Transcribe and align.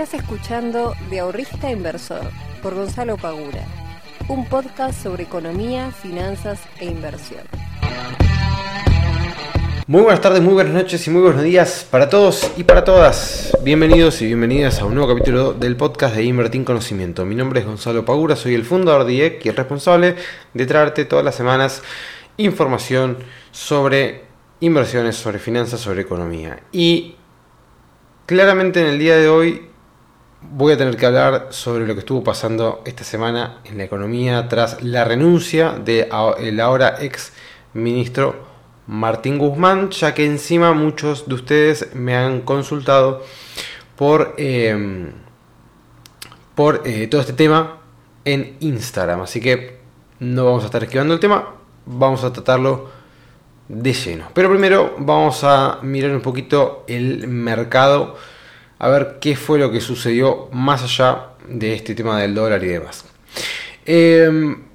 Estás 0.00 0.22
escuchando 0.22 0.94
De 1.10 1.18
Ahorrista 1.18 1.70
Inversor 1.70 2.22
por 2.62 2.74
Gonzalo 2.74 3.18
Pagura, 3.18 3.66
un 4.28 4.46
podcast 4.46 5.02
sobre 5.02 5.24
economía, 5.24 5.90
finanzas 5.90 6.58
e 6.78 6.86
inversión. 6.86 7.42
Muy 9.86 10.00
buenas 10.00 10.22
tardes, 10.22 10.40
muy 10.40 10.54
buenas 10.54 10.72
noches 10.72 11.06
y 11.06 11.10
muy 11.10 11.20
buenos 11.20 11.42
días 11.42 11.86
para 11.90 12.08
todos 12.08 12.50
y 12.56 12.64
para 12.64 12.82
todas. 12.82 13.54
Bienvenidos 13.62 14.22
y 14.22 14.26
bienvenidas 14.26 14.80
a 14.80 14.86
un 14.86 14.94
nuevo 14.94 15.14
capítulo 15.14 15.52
del 15.52 15.76
podcast 15.76 16.16
de 16.16 16.24
Invertir 16.24 16.64
Conocimiento. 16.64 17.26
Mi 17.26 17.34
nombre 17.34 17.60
es 17.60 17.66
Gonzalo 17.66 18.02
Pagura, 18.06 18.36
soy 18.36 18.54
el 18.54 18.64
fundador 18.64 19.04
de 19.04 19.12
IEC 19.12 19.44
y 19.44 19.48
el 19.50 19.56
responsable 19.56 20.16
de 20.54 20.64
traerte 20.64 21.04
todas 21.04 21.26
las 21.26 21.34
semanas 21.34 21.82
información 22.38 23.18
sobre 23.52 24.24
inversiones, 24.60 25.16
sobre 25.16 25.38
finanzas, 25.38 25.78
sobre 25.78 26.00
economía. 26.00 26.60
Y 26.72 27.16
claramente 28.24 28.80
en 28.80 28.86
el 28.86 28.98
día 28.98 29.18
de 29.18 29.28
hoy 29.28 29.69
voy 30.42 30.72
a 30.72 30.76
tener 30.76 30.96
que 30.96 31.06
hablar 31.06 31.48
sobre 31.50 31.86
lo 31.86 31.94
que 31.94 32.00
estuvo 32.00 32.24
pasando 32.24 32.82
esta 32.84 33.04
semana 33.04 33.60
en 33.64 33.78
la 33.78 33.84
economía 33.84 34.48
tras 34.48 34.82
la 34.82 35.04
renuncia 35.04 35.72
del 35.72 36.60
ahora 36.60 36.96
ex 37.00 37.32
ministro 37.74 38.48
Martín 38.86 39.38
Guzmán, 39.38 39.90
ya 39.90 40.14
que 40.14 40.24
encima 40.24 40.72
muchos 40.72 41.28
de 41.28 41.34
ustedes 41.34 41.94
me 41.94 42.16
han 42.16 42.40
consultado 42.40 43.24
por, 43.96 44.34
em, 44.38 45.12
por 46.54 46.82
eh, 46.84 47.06
todo 47.06 47.20
este 47.20 47.34
tema 47.34 47.78
en 48.24 48.56
Instagram. 48.60 49.20
Así 49.20 49.40
que 49.40 49.78
no 50.18 50.44
vamos 50.44 50.64
a 50.64 50.66
estar 50.66 50.82
esquivando 50.82 51.14
el 51.14 51.20
tema, 51.20 51.54
vamos 51.86 52.24
a 52.24 52.32
tratarlo 52.32 52.90
de 53.68 53.92
lleno. 53.92 54.26
Pero 54.34 54.50
primero 54.50 54.96
vamos 54.98 55.44
a 55.44 55.78
mirar 55.82 56.10
un 56.10 56.20
poquito 56.20 56.84
el 56.88 57.28
mercado, 57.28 58.16
a 58.80 58.88
ver 58.88 59.18
qué 59.20 59.36
fue 59.36 59.60
lo 59.60 59.70
que 59.70 59.80
sucedió 59.80 60.48
más 60.50 60.82
allá 60.82 61.28
de 61.48 61.74
este 61.74 61.94
tema 61.94 62.20
del 62.20 62.34
dólar 62.34 62.64
y 62.64 62.68
demás. 62.68 63.04
Em, 63.86 64.70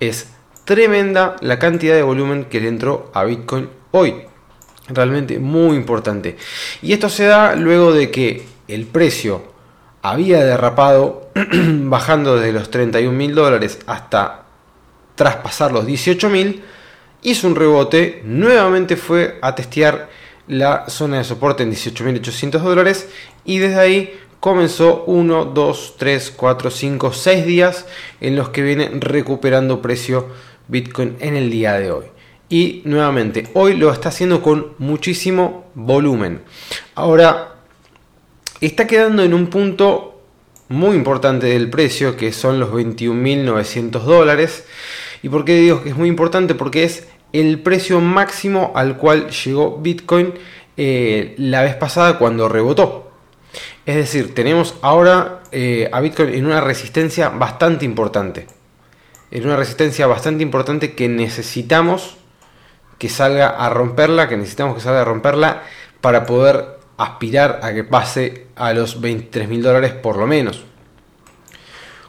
es 0.01 0.29
tremenda 0.65 1.37
la 1.41 1.59
cantidad 1.59 1.95
de 1.95 2.03
volumen 2.03 2.45
que 2.45 2.61
le 2.61 2.69
entró 2.69 3.11
a 3.15 3.25
Bitcoin 3.25 3.69
hoy. 3.91 4.23
Realmente 4.89 5.39
muy 5.39 5.77
importante. 5.77 6.37
Y 6.83 6.93
esto 6.93 7.09
se 7.09 7.27
da 7.27 7.55
luego 7.55 7.93
de 7.93 8.11
que 8.11 8.45
el 8.67 8.87
precio 8.87 9.43
había 10.03 10.45
derrapado 10.45 11.31
bajando 11.35 12.37
desde 12.37 12.53
los 12.53 12.71
31 12.71 13.17
mil 13.17 13.35
dólares 13.35 13.79
hasta 13.87 14.45
traspasar 15.15 15.73
los 15.73 15.87
18 15.87 16.29
mil. 16.31 16.63
Hizo 17.23 17.47
un 17.47 17.55
rebote, 17.55 18.23
nuevamente 18.25 18.97
fue 18.97 19.39
a 19.43 19.55
testear 19.55 20.09
la 20.49 20.89
zona 20.89 21.19
de 21.19 21.25
soporte 21.25 21.63
en 21.63 21.71
18.800 21.71 22.59
dólares 22.59 23.09
y 23.45 23.59
desde 23.59 23.79
ahí 23.79 24.21
comenzó 24.41 25.05
1, 25.07 25.45
2, 25.47 25.95
3, 25.99 26.35
4, 26.37 26.71
5, 26.71 27.13
6 27.13 27.47
días 27.47 27.87
en 28.21 28.37
los 28.37 28.49
que 28.49 28.63
viene 28.63 28.91
recuperando 28.95 29.83
precio 29.83 30.29
Bitcoin 30.69 31.17
en 31.21 31.37
el 31.37 31.51
día 31.51 31.75
de 31.75 31.93
hoy. 31.93 32.07
Y 32.49 32.83
nuevamente, 32.85 33.49
hoy 33.55 33.77
lo 33.77 33.93
está 33.93 34.09
haciendo 34.09 34.43
con 34.43 34.73
muchísimo 34.79 35.67
volumen. 35.75 36.41
Ahora, 36.97 37.55
está 38.61 38.87
quedando 38.87 39.23
en 39.23 39.35
un 39.35 39.47
punto 39.47 40.21
muy 40.69 40.97
importante 40.97 41.47
del 41.47 41.71
precio, 41.71 42.17
que 42.17 42.33
son 42.33 42.59
los 42.59 42.71
21.900 42.71 44.01
dólares. 44.03 44.65
¿Y 45.23 45.29
por 45.29 45.45
qué 45.45 45.57
digo 45.57 45.83
que 45.83 45.91
es 45.91 45.97
muy 45.97 46.09
importante? 46.09 46.55
Porque 46.55 46.85
es 46.85 47.07
el 47.33 47.61
precio 47.61 48.01
máximo 48.01 48.73
al 48.75 48.97
cual 48.97 49.31
llegó 49.31 49.79
Bitcoin 49.79 50.35
eh, 50.77 51.35
la 51.39 51.63
vez 51.63 51.77
pasada 51.77 52.19
cuando 52.19 52.49
rebotó. 52.49 53.10
Es 53.91 53.97
decir, 53.97 54.35
tenemos 54.35 54.77
ahora 54.83 55.41
eh, 55.51 55.89
a 55.91 56.01
Bitcoin 56.01 56.33
en 56.33 56.47
una 56.47 56.61
resistencia 56.61 57.29
bastante 57.29 57.85
importante 57.85 58.47
en 59.31 59.47
una 59.47 59.57
resistencia 59.57 60.07
bastante 60.07 60.43
importante 60.43 60.95
que 60.95 61.09
necesitamos 61.09 62.17
que 62.99 63.09
salga 63.09 63.49
a 63.49 63.71
romperla, 63.71 64.29
que 64.29 64.37
necesitamos 64.37 64.75
que 64.75 64.81
salga 64.81 65.03
a 65.03 65.05
romperla 65.05 65.63
para 66.01 66.27
poder 66.27 66.79
aspirar 66.97 67.61
a 67.63 67.73
que 67.73 67.85
pase 67.85 68.47
a 68.57 68.73
los 68.75 69.01
23 69.01 69.49
mil 69.49 69.63
dólares 69.63 69.93
por 69.93 70.17
lo 70.17 70.27
menos. 70.27 70.65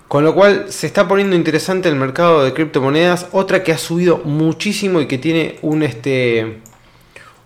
Con 0.08 0.26
lo 0.26 0.36
cual 0.36 0.66
se 0.70 0.88
está 0.88 1.08
poniendo 1.08 1.38
interesante 1.38 1.88
el 1.88 1.96
mercado 1.96 2.44
de 2.44 2.54
criptomonedas. 2.54 3.28
Otra 3.32 3.64
que 3.64 3.72
ha 3.72 3.78
subido 3.78 4.18
muchísimo 4.18 5.00
y 5.00 5.08
que 5.08 5.18
tiene 5.18 5.58
un, 5.62 5.84
este, 5.84 6.60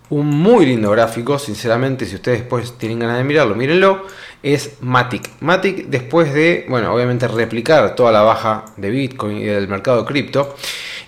un 0.09 0.27
muy 0.27 0.65
lindo 0.65 0.91
gráfico. 0.91 1.39
Sinceramente, 1.39 2.05
si 2.05 2.15
ustedes 2.15 2.39
después 2.39 2.77
tienen 2.77 2.99
ganas 2.99 3.17
de 3.17 3.23
mirarlo, 3.23 3.55
mírenlo 3.55 4.05
es 4.45 4.77
Matic. 4.81 5.41
Matic, 5.41 5.87
después 5.87 6.31
de, 6.31 6.67
bueno, 6.69 6.93
obviamente 6.93 7.27
replicar 7.27 7.95
toda 7.95 8.11
la 8.11 8.21
baja 8.21 8.65
de 8.77 8.91
Bitcoin 8.91 9.37
y 9.37 9.45
del 9.45 9.67
mercado 9.67 10.05
cripto, 10.05 10.55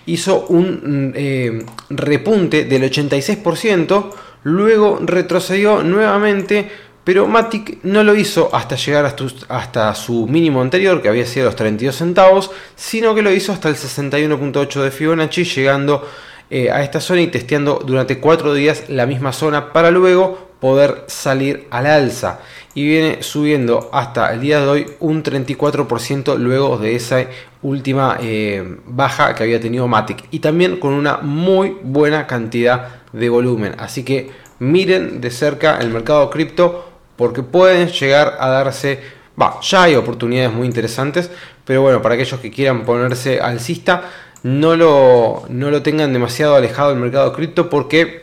hizo 0.06 0.46
un 0.46 1.12
eh, 1.14 1.64
repunte 1.88 2.64
del 2.64 2.90
86%, 2.90 4.10
luego 4.42 4.98
retrocedió 5.00 5.84
nuevamente, 5.84 6.68
pero 7.04 7.28
Matic 7.28 7.78
no 7.84 8.02
lo 8.02 8.16
hizo 8.16 8.50
hasta 8.52 8.74
llegar 8.74 9.06
hasta, 9.06 9.24
hasta 9.48 9.94
su 9.94 10.26
mínimo 10.26 10.60
anterior, 10.60 11.00
que 11.00 11.08
había 11.08 11.24
sido 11.24 11.46
los 11.46 11.54
32 11.54 11.94
centavos, 11.94 12.50
sino 12.74 13.14
que 13.14 13.22
lo 13.22 13.30
hizo 13.30 13.52
hasta 13.52 13.68
el 13.68 13.76
61.8 13.76 14.82
de 14.82 14.90
Fibonacci, 14.90 15.44
llegando 15.44 16.04
eh, 16.50 16.70
a 16.70 16.82
esta 16.82 17.00
zona 17.00 17.20
y 17.22 17.26
testeando 17.28 17.82
durante 17.84 18.18
4 18.18 18.54
días 18.54 18.84
la 18.88 19.06
misma 19.06 19.32
zona 19.32 19.72
para 19.72 19.90
luego 19.90 20.48
poder 20.60 21.04
salir 21.06 21.66
al 21.70 21.86
alza 21.86 22.40
y 22.74 22.86
viene 22.86 23.22
subiendo 23.22 23.90
hasta 23.92 24.32
el 24.32 24.40
día 24.40 24.60
de 24.60 24.66
hoy 24.66 24.86
un 25.00 25.22
34% 25.22 26.36
luego 26.36 26.78
de 26.78 26.96
esa 26.96 27.26
última 27.62 28.18
eh, 28.20 28.78
baja 28.86 29.34
que 29.34 29.42
había 29.42 29.60
tenido 29.60 29.88
Matic 29.88 30.24
y 30.30 30.38
también 30.38 30.78
con 30.78 30.92
una 30.92 31.18
muy 31.18 31.76
buena 31.82 32.26
cantidad 32.26 33.00
de 33.12 33.28
volumen. 33.28 33.74
Así 33.78 34.04
que 34.04 34.30
miren 34.58 35.20
de 35.20 35.30
cerca 35.30 35.78
el 35.78 35.90
mercado 35.90 36.30
cripto 36.30 36.88
porque 37.16 37.42
pueden 37.42 37.88
llegar 37.88 38.36
a 38.38 38.48
darse, 38.48 39.00
va, 39.40 39.60
ya 39.60 39.84
hay 39.84 39.96
oportunidades 39.96 40.52
muy 40.52 40.66
interesantes, 40.66 41.30
pero 41.64 41.82
bueno, 41.82 42.00
para 42.00 42.14
aquellos 42.14 42.38
que 42.38 42.50
quieran 42.50 42.84
ponerse 42.84 43.40
alcista, 43.40 44.04
no 44.42 44.76
lo, 44.76 45.44
no 45.48 45.70
lo 45.70 45.82
tengan 45.82 46.12
demasiado 46.12 46.54
alejado 46.54 46.90
del 46.90 46.98
mercado 46.98 47.32
cripto 47.32 47.68
porque 47.68 48.22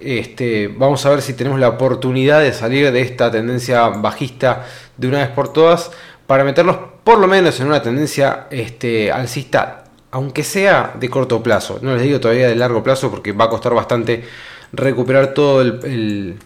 este, 0.00 0.68
vamos 0.68 1.06
a 1.06 1.10
ver 1.10 1.22
si 1.22 1.34
tenemos 1.34 1.60
la 1.60 1.68
oportunidad 1.68 2.40
de 2.40 2.52
salir 2.52 2.90
de 2.90 3.00
esta 3.00 3.30
tendencia 3.30 3.88
bajista 3.88 4.66
de 4.96 5.08
una 5.08 5.18
vez 5.18 5.28
por 5.28 5.52
todas 5.52 5.92
para 6.26 6.44
meternos 6.44 6.76
por 7.04 7.18
lo 7.18 7.26
menos 7.26 7.60
en 7.60 7.68
una 7.68 7.82
tendencia 7.82 8.46
este, 8.50 9.12
alcista, 9.12 9.84
aunque 10.10 10.42
sea 10.42 10.94
de 10.98 11.08
corto 11.08 11.42
plazo. 11.42 11.78
No 11.82 11.94
les 11.94 12.02
digo 12.02 12.20
todavía 12.20 12.48
de 12.48 12.56
largo 12.56 12.82
plazo 12.82 13.10
porque 13.10 13.32
va 13.32 13.44
a 13.46 13.48
costar 13.48 13.74
bastante 13.74 14.24
recuperar 14.72 15.34
todo, 15.34 15.60
el, 15.60 16.38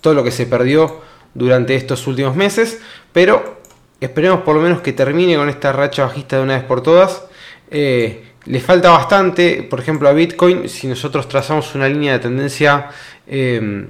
todo 0.00 0.14
lo 0.14 0.24
que 0.24 0.30
se 0.30 0.46
perdió 0.46 1.00
durante 1.34 1.74
estos 1.74 2.06
últimos 2.06 2.36
meses, 2.36 2.80
pero 3.12 3.58
esperemos 4.00 4.40
por 4.40 4.56
lo 4.56 4.62
menos 4.62 4.80
que 4.80 4.92
termine 4.92 5.36
con 5.36 5.48
esta 5.48 5.72
racha 5.72 6.04
bajista 6.04 6.36
de 6.36 6.42
una 6.42 6.54
vez 6.54 6.64
por 6.64 6.82
todas. 6.82 7.24
Eh, 7.70 8.33
le 8.46 8.60
falta 8.60 8.90
bastante, 8.90 9.62
por 9.62 9.80
ejemplo, 9.80 10.08
a 10.08 10.12
Bitcoin, 10.12 10.68
si 10.68 10.86
nosotros 10.86 11.28
trazamos 11.28 11.74
una 11.74 11.88
línea 11.88 12.12
de 12.14 12.18
tendencia 12.18 12.88
em, 13.26 13.88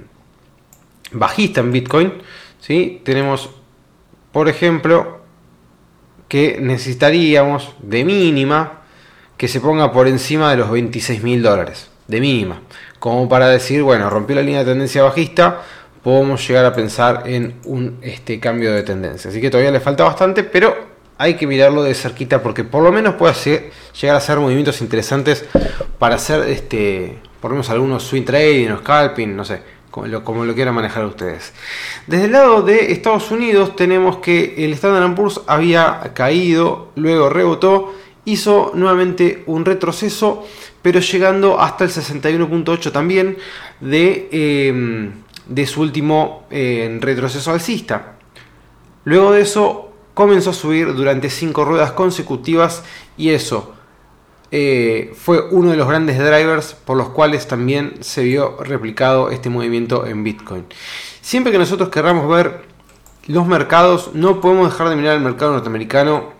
bajista 1.11 1.61
en 1.61 1.71
Bitcoin, 1.71 2.13
¿sí? 2.59 3.01
tenemos, 3.03 3.49
por 4.31 4.47
ejemplo, 4.47 5.19
que 6.27 6.57
necesitaríamos 6.59 7.75
de 7.79 8.05
mínima 8.05 8.81
que 9.37 9.47
se 9.47 9.59
ponga 9.59 9.91
por 9.91 10.07
encima 10.07 10.51
de 10.51 10.57
los 10.57 10.71
26 10.71 11.21
mil 11.21 11.43
dólares, 11.43 11.89
de 12.07 12.21
mínima, 12.21 12.61
como 12.99 13.27
para 13.27 13.49
decir, 13.49 13.83
bueno, 13.83 14.09
rompió 14.09 14.35
la 14.35 14.41
línea 14.41 14.59
de 14.59 14.71
tendencia 14.71 15.03
bajista, 15.03 15.61
podemos 16.01 16.47
llegar 16.47 16.65
a 16.65 16.73
pensar 16.73 17.23
en 17.25 17.55
un 17.65 17.97
este, 18.01 18.39
cambio 18.39 18.73
de 18.73 18.83
tendencia. 18.83 19.29
Así 19.29 19.41
que 19.41 19.49
todavía 19.49 19.71
le 19.71 19.79
falta 19.79 20.03
bastante, 20.05 20.43
pero 20.43 20.94
hay 21.17 21.35
que 21.35 21.47
mirarlo 21.47 21.83
de 21.83 21.93
cerquita 21.93 22.43
porque 22.43 22.63
por 22.63 22.83
lo 22.83 22.91
menos 22.91 23.15
puede 23.15 23.71
llegar 23.99 24.15
a 24.15 24.17
hacer 24.17 24.37
movimientos 24.39 24.81
interesantes 24.81 25.45
para 25.97 26.15
hacer, 26.15 26.47
este, 26.49 27.19
por 27.39 27.51
lo 27.51 27.55
menos 27.55 27.69
algunos 27.69 28.03
swing 28.03 28.23
trading 28.23 28.69
o 28.71 28.79
scalping, 28.79 29.35
no 29.35 29.45
sé, 29.45 29.61
como 29.91 30.07
lo, 30.07 30.23
como 30.23 30.45
lo 30.45 30.53
quieran 30.53 30.75
manejar 30.75 31.05
ustedes. 31.05 31.53
Desde 32.07 32.25
el 32.25 32.33
lado 32.33 32.61
de 32.61 32.91
Estados 32.91 33.31
Unidos 33.31 33.75
tenemos 33.75 34.17
que 34.17 34.55
el 34.65 34.73
Standard 34.73 35.15
Poor's 35.15 35.41
había 35.47 36.11
caído, 36.13 36.91
luego 36.95 37.29
rebotó 37.29 37.93
hizo 38.25 38.71
nuevamente 38.73 39.43
un 39.45 39.63
retroceso, 39.63 40.45
pero 40.81 40.99
llegando 40.99 41.61
hasta 41.61 41.85
el 41.85 41.91
61.8 41.91 42.91
también 42.91 43.37
de, 43.79 44.27
em, 44.31 45.13
de, 45.47 45.65
su 45.65 45.81
último 45.81 46.45
eh, 46.49 46.97
retroceso 46.99 47.51
alcista. 47.51 48.17
Luego 49.05 49.31
de 49.31 49.41
eso 49.41 49.94
comenzó 50.15 50.49
a 50.49 50.53
subir 50.53 50.95
durante 50.95 51.29
5 51.29 51.63
ruedas 51.63 51.91
consecutivas 51.91 52.81
y 53.17 53.29
eso 53.29 53.75
eh, 54.49 55.13
fue 55.15 55.49
uno 55.51 55.71
de 55.71 55.77
los 55.77 55.87
grandes 55.87 56.17
drivers 56.17 56.73
por 56.73 56.97
los 56.97 57.09
cuales 57.09 57.47
también 57.47 57.97
se 58.01 58.23
vio 58.23 58.57
replicado 58.63 59.29
este 59.29 59.49
movimiento 59.49 60.07
en 60.07 60.23
Bitcoin. 60.23 60.65
Siempre 61.21 61.51
que 61.51 61.57
nosotros 61.57 61.89
querramos 61.89 62.27
ver 62.29 62.61
los 63.27 63.45
mercados, 63.45 64.11
no 64.13 64.39
podemos 64.39 64.71
dejar 64.71 64.89
de 64.89 64.95
mirar 64.95 65.15
el 65.15 65.21
mercado 65.21 65.51
norteamericano 65.51 66.31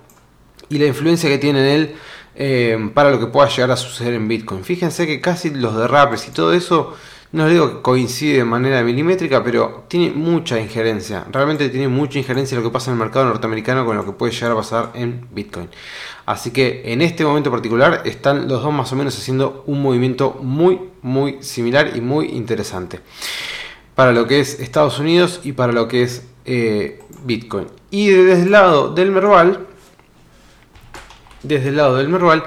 y 0.69 0.77
la 0.77 0.85
influencia 0.85 1.29
que 1.29 1.37
tiene 1.37 1.59
en 1.59 1.65
él 1.65 1.95
eh, 2.35 2.91
para 2.93 3.11
lo 3.11 3.19
que 3.19 3.27
pueda 3.27 3.49
llegar 3.49 3.71
a 3.71 3.77
suceder 3.77 4.13
en 4.13 4.27
Bitcoin. 4.27 4.63
Fíjense 4.63 5.07
que 5.07 5.19
casi 5.19 5.49
los 5.49 5.75
derrapes 5.75 6.27
y 6.27 6.31
todo 6.31 6.53
eso, 6.53 6.95
no 7.35 7.49
digo 7.49 7.69
que 7.69 7.81
coincide 7.81 8.37
de 8.37 8.45
manera 8.45 8.81
milimétrica, 8.81 9.43
pero 9.43 9.83
tiene 9.89 10.11
mucha 10.15 10.57
injerencia. 10.57 11.25
Realmente 11.29 11.67
tiene 11.67 11.89
mucha 11.89 12.17
injerencia 12.17 12.57
lo 12.57 12.63
que 12.63 12.69
pasa 12.69 12.89
en 12.89 12.93
el 12.93 13.03
mercado 13.03 13.25
norteamericano 13.25 13.85
con 13.85 13.97
lo 13.97 14.05
que 14.05 14.13
puede 14.13 14.31
llegar 14.31 14.53
a 14.53 14.55
pasar 14.55 14.91
en 14.93 15.27
Bitcoin. 15.31 15.67
Así 16.25 16.51
que 16.51 16.83
en 16.85 17.01
este 17.01 17.25
momento 17.25 17.51
particular 17.51 18.03
están 18.05 18.47
los 18.47 18.63
dos 18.63 18.73
más 18.73 18.89
o 18.93 18.95
menos 18.95 19.17
haciendo 19.17 19.65
un 19.67 19.81
movimiento 19.81 20.39
muy, 20.41 20.79
muy 21.01 21.43
similar 21.43 21.91
y 21.93 21.99
muy 21.99 22.27
interesante. 22.27 23.01
Para 23.95 24.13
lo 24.13 24.27
que 24.27 24.39
es 24.39 24.61
Estados 24.61 24.97
Unidos 24.99 25.41
y 25.43 25.51
para 25.51 25.73
lo 25.73 25.89
que 25.89 26.03
es 26.03 26.25
eh, 26.45 27.01
Bitcoin. 27.25 27.67
Y 27.91 28.11
desde 28.11 28.43
el 28.43 28.51
lado 28.51 28.93
del 28.93 29.11
Merval, 29.11 29.67
desde 31.43 31.67
el 31.67 31.75
lado 31.75 31.97
del 31.97 32.07
Merval. 32.07 32.45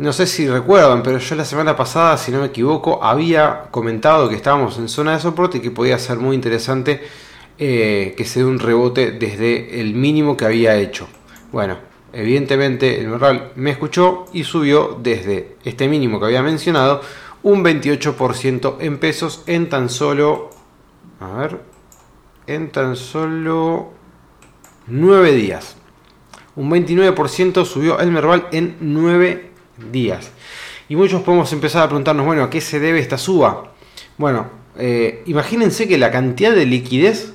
No 0.00 0.14
sé 0.14 0.26
si 0.26 0.48
recuerdan, 0.48 1.02
pero 1.02 1.18
yo 1.18 1.34
la 1.34 1.44
semana 1.44 1.76
pasada, 1.76 2.16
si 2.16 2.32
no 2.32 2.40
me 2.40 2.46
equivoco, 2.46 3.04
había 3.04 3.64
comentado 3.70 4.30
que 4.30 4.34
estábamos 4.34 4.78
en 4.78 4.88
zona 4.88 5.12
de 5.12 5.20
soporte 5.20 5.58
y 5.58 5.60
que 5.60 5.70
podía 5.70 5.98
ser 5.98 6.16
muy 6.16 6.34
interesante 6.34 7.02
eh, 7.58 8.14
que 8.16 8.24
se 8.24 8.40
dé 8.40 8.46
un 8.46 8.58
rebote 8.58 9.10
desde 9.10 9.78
el 9.78 9.92
mínimo 9.92 10.38
que 10.38 10.46
había 10.46 10.74
hecho. 10.76 11.06
Bueno, 11.52 11.76
evidentemente 12.14 12.98
el 12.98 13.08
Merval 13.08 13.52
me 13.56 13.72
escuchó 13.72 14.24
y 14.32 14.44
subió 14.44 14.98
desde 15.02 15.56
este 15.64 15.86
mínimo 15.86 16.18
que 16.18 16.24
había 16.24 16.42
mencionado 16.42 17.02
un 17.42 17.62
28% 17.62 18.76
en 18.80 18.96
pesos 18.96 19.42
en 19.46 19.68
tan 19.68 19.90
solo... 19.90 20.48
A 21.20 21.28
ver, 21.36 21.60
en 22.46 22.70
tan 22.70 22.96
solo 22.96 23.90
9 24.86 25.32
días. 25.32 25.76
Un 26.56 26.70
29% 26.70 27.66
subió 27.66 28.00
el 28.00 28.10
Merval 28.10 28.48
en 28.50 28.78
9 28.80 29.49
días. 29.90 30.30
Y 30.88 30.96
muchos 30.96 31.22
podemos 31.22 31.52
empezar 31.52 31.82
a 31.82 31.86
preguntarnos, 31.86 32.26
bueno, 32.26 32.44
¿a 32.44 32.50
qué 32.50 32.60
se 32.60 32.80
debe 32.80 32.98
esta 32.98 33.18
suba? 33.18 33.72
Bueno, 34.18 34.48
eh, 34.78 35.22
imagínense 35.26 35.86
que 35.86 35.98
la 35.98 36.10
cantidad 36.10 36.52
de 36.52 36.66
liquidez 36.66 37.34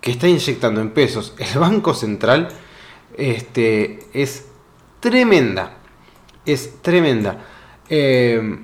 que 0.00 0.10
está 0.10 0.28
inyectando 0.28 0.80
en 0.80 0.90
pesos 0.90 1.34
el 1.38 1.58
Banco 1.58 1.94
Central 1.94 2.48
este, 3.16 4.00
es 4.12 4.46
tremenda. 5.00 5.76
Es 6.44 6.82
tremenda. 6.82 7.44
Eh, 7.88 8.58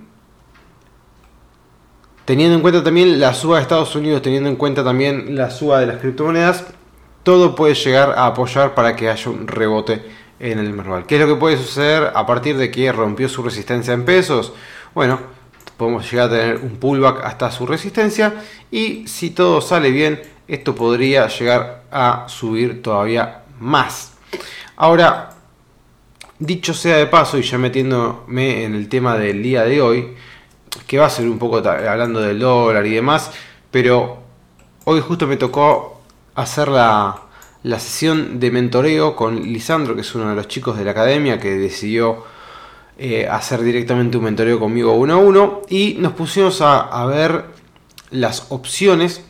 teniendo 2.25 2.56
en 2.56 2.62
cuenta 2.62 2.83
también 2.83 3.21
la 3.21 3.35
suba 3.35 3.56
de 3.56 3.62
Estados 3.62 3.95
Unidos, 3.95 4.23
teniendo 4.23 4.49
en 4.49 4.56
cuenta 4.56 4.85
también 4.85 5.37
la 5.37 5.50
suba 5.50 5.81
de 5.81 5.87
las 5.87 5.99
criptomonedas, 5.99 6.67
todo 7.23 7.55
puede 7.55 7.75
llegar 7.75 8.11
a 8.17 8.27
apoyar 8.27 8.75
para 8.75 8.97
que 8.97 9.09
haya 9.09 9.31
un 9.31 9.47
rebote 9.49 10.03
en 10.40 10.58
el 10.58 10.73
Merval. 10.73 11.06
¿Qué 11.06 11.17
es 11.17 11.20
lo 11.20 11.26
que 11.26 11.40
puede 11.40 11.56
suceder 11.56 12.12
a 12.14 12.26
partir 12.26 12.56
de 12.56 12.70
que 12.70 12.93
rompió 12.93 13.29
su 13.29 13.43
resistencia 13.43 13.93
en 13.94 14.05
pesos? 14.05 14.52
Bueno, 14.94 15.19
podemos 15.76 16.11
llegar 16.11 16.29
a 16.29 16.31
tener 16.31 16.56
un 16.56 16.76
pullback 16.76 17.25
hasta 17.25 17.50
su 17.50 17.67
resistencia 17.67 18.35
y 18.70 19.06
si 19.06 19.31
todo 19.31 19.61
sale 19.61 19.90
bien, 19.90 20.20
esto 20.46 20.75
podría 20.75 21.29
llegar 21.29 21.85
a 21.90 22.25
subir 22.29 22.82
todavía 22.82 23.43
más. 23.61 24.14
Ahora, 24.76 25.31
dicho 26.38 26.73
sea 26.75 26.96
de 26.96 27.06
paso 27.06 27.38
y 27.38 27.43
ya 27.43 27.58
metiéndome 27.58 28.64
en 28.64 28.75
el 28.75 28.88
tema 28.88 29.17
del 29.17 29.43
día 29.43 29.64
de 29.64 29.81
hoy, 29.81 30.14
que 30.87 30.99
va 30.99 31.06
a 31.06 31.11
ser 31.11 31.29
un 31.29 31.38
poco 31.38 31.58
hablando 31.58 32.20
del 32.20 32.38
dólar 32.38 32.87
y 32.87 32.94
demás, 32.94 33.32
pero 33.70 34.19
hoy 34.85 35.00
justo 35.00 35.26
me 35.26 35.37
tocó 35.37 36.00
hacer 36.35 36.69
la, 36.69 37.27
sesión 37.78 38.40
de 38.40 38.50
mentoreo 38.50 39.16
con 39.16 39.43
Lisandro, 39.43 39.94
que 39.94 40.02
es 40.02 40.14
uno 40.14 40.31
de 40.31 40.37
los 40.37 40.49
chicos 40.49 40.78
de 40.78 40.84
la 40.84 40.93
academia 40.93 41.38
que 41.38 41.50
decidió 41.50 42.25
eh, 42.99 43.28
hacer 43.28 43.62
directamente 43.62 44.16
un 44.16 44.25
mentoreo 44.25 44.58
conmigo 44.58 44.93
uno 44.93 45.14
a 45.14 45.16
uno 45.19 45.62
y 45.69 45.96
nos 45.99 46.12
pusimos 46.14 46.60
a, 46.60 47.06
ver 47.06 47.44
las 48.10 48.46
opciones 48.50 49.22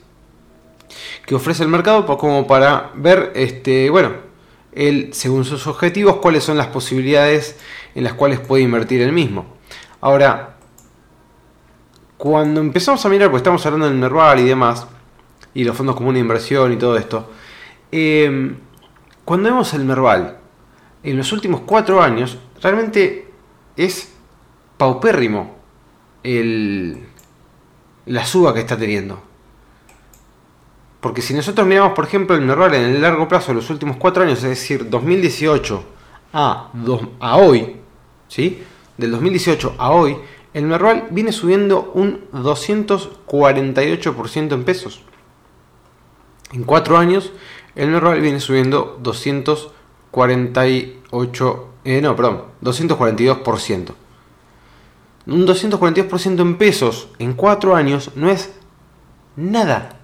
que 1.27 1.35
ofrece 1.35 1.65
el 1.65 1.69
mercado 1.69 2.07
como 2.17 2.47
para 2.47 2.93
ver 2.95 3.33
este 3.35 3.91
bueno 3.91 4.13
él 4.73 5.11
según 5.13 5.45
sus 5.45 5.67
objetivos 5.67 6.17
cuáles 6.17 6.45
son 6.45 6.57
las 6.57 6.69
posibilidades 6.69 7.59
en 7.95 8.05
las 8.05 8.15
cuales 8.15 8.41
puede 8.41 8.63
invertir 8.63 9.03
el 9.03 9.13
mismo 9.13 9.45
ahora 10.01 10.57
cuando 12.17 12.63
empezamos 12.63 13.05
a 13.05 13.09
mirar 13.11 13.31
pues 13.31 13.41
estamos 13.41 13.67
hablando 13.67 13.87
del 13.87 13.97
Merval 13.97 14.41
y 14.41 14.45
demás 14.45 14.87
y 15.55 15.65
los 15.65 15.77
fondos 15.77 15.97
comunes 15.97 16.15
de 16.15 16.21
inversión 16.21 16.73
y 16.73 16.77
todo 16.77 16.97
esto. 16.97 17.31
Em, 17.91 18.57
cuando 19.25 19.49
vemos 19.51 19.75
el 19.75 19.85
Merval, 19.85 20.39
en 21.03 21.17
los 21.17 21.33
últimos 21.33 21.63
cuatro 21.63 22.01
años, 22.03 22.39
realmente 22.61 23.29
es 23.77 24.13
paupérrimo 24.77 25.57
la 26.23 28.27
suba 28.27 28.53
que 28.53 28.61
está 28.61 28.77
teniendo. 28.77 29.23
Porque 31.01 31.23
si 31.23 31.33
nosotros 31.33 31.67
miramos, 31.67 31.93
por 31.93 32.05
ejemplo, 32.05 32.37
el 32.37 32.43
Merval 32.43 32.75
en 32.75 32.85
el 32.85 33.01
largo 33.01 33.27
plazo, 33.29 33.55
los 33.55 33.71
últimos 33.71 33.97
cuatro 33.97 34.25
años, 34.25 34.43
es 34.43 34.51
decir, 34.51 34.91
2018 34.91 35.85
a, 36.33 36.73
a 37.21 37.37
hoy, 37.37 37.77
¿sí? 38.27 38.65
del 38.97 39.13
2018 39.13 39.77
a 39.79 39.93
hoy, 39.93 40.17
el 40.55 40.65
Merval 40.65 41.09
viene 41.11 41.31
subiendo 41.33 41.93
un 41.95 42.29
248% 42.33 44.53
en 44.53 44.65
pesos. 44.65 45.03
En 46.53 46.65
cuatro 46.65 46.99
años, 46.99 47.33
el 47.79 47.89
Merval 47.91 48.21
viene 48.21 48.41
subiendo 48.41 48.99
248, 49.01 51.69
eh, 51.85 52.01
no, 52.03 52.17
perdón, 52.17 52.43
242%. 52.61 53.95
Un 55.27 55.47
242% 55.47 56.41
en 56.41 56.59
pesos 56.59 57.09
en 57.21 57.35
cuatro 57.35 57.77
años 57.77 58.11
no 58.17 58.31
es 58.31 58.53
nada. 59.37 60.01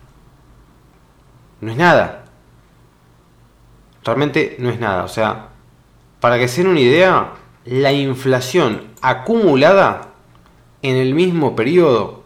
No 1.60 1.72
es 1.72 1.76
nada. 1.76 2.26
Realmente 4.04 4.54
no 4.60 4.70
es 4.70 4.78
nada. 4.78 5.02
O 5.02 5.08
sea, 5.08 5.48
para 6.20 6.38
que 6.38 6.46
se 6.46 6.62
den 6.62 6.70
una 6.70 6.80
idea, 6.80 7.32
la 7.64 7.92
inflación 7.92 8.82
acumulada 9.00 10.12
en 10.82 10.94
el 10.94 11.12
mismo 11.14 11.56
periodo 11.56 12.22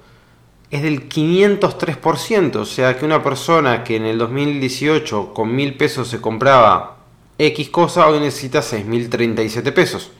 es 0.71 0.83
del 0.83 1.09
503%, 1.09 2.57
o 2.57 2.65
sea 2.65 2.97
que 2.97 3.05
una 3.05 3.23
persona 3.23 3.85
que 3.85 3.97
en 3.97 4.05
el 4.05 4.19
2018 4.19 5.33
con 5.33 5.55
mil 5.55 5.77
pesos 5.77 6.09
se 6.09 6.21
compraba 6.21 6.99
X 7.39 7.71
cosa, 7.71 8.07
hoy 8.07 8.21
necesita 8.21 8.61
6.037 8.61 9.73
pesos. 9.73 10.11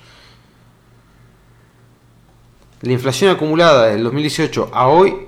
La 2.81 2.93
inflación 2.93 3.31
acumulada 3.31 3.87
del 3.87 4.05
2018 4.05 4.71
a 4.73 4.89
hoy, 4.89 5.27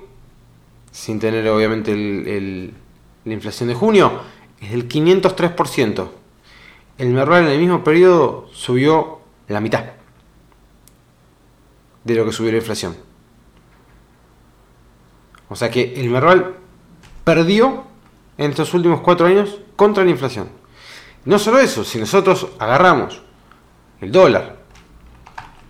sin 0.91 1.19
tener 1.19 1.47
obviamente 1.49 1.93
la 1.93 3.33
inflación 3.33 3.69
de 3.69 3.75
junio, 3.75 4.21
es 4.61 4.71
del 4.71 4.87
503%. 4.87 6.09
El 6.97 7.09
Merval 7.09 7.43
en 7.45 7.51
el 7.51 7.59
mismo 7.59 7.83
periodo 7.83 8.49
subió 8.53 9.19
la 9.47 9.59
mitad 9.59 9.85
de 12.03 12.15
lo 12.15 12.25
que 12.25 12.31
subió 12.31 12.51
la 12.51 12.57
inflación. 12.57 13.10
O 15.51 15.55
sea 15.57 15.69
que 15.69 15.95
el 15.97 16.09
Merval 16.09 16.55
perdió 17.25 17.83
en 18.37 18.51
estos 18.51 18.73
últimos 18.73 19.01
cuatro 19.01 19.27
años 19.27 19.59
contra 19.75 20.05
la 20.05 20.09
inflación. 20.09 20.47
No 21.25 21.37
solo 21.39 21.59
eso, 21.59 21.83
si 21.83 21.99
nosotros 21.99 22.47
agarramos 22.57 23.21
el 23.99 24.13
dólar, 24.13 24.59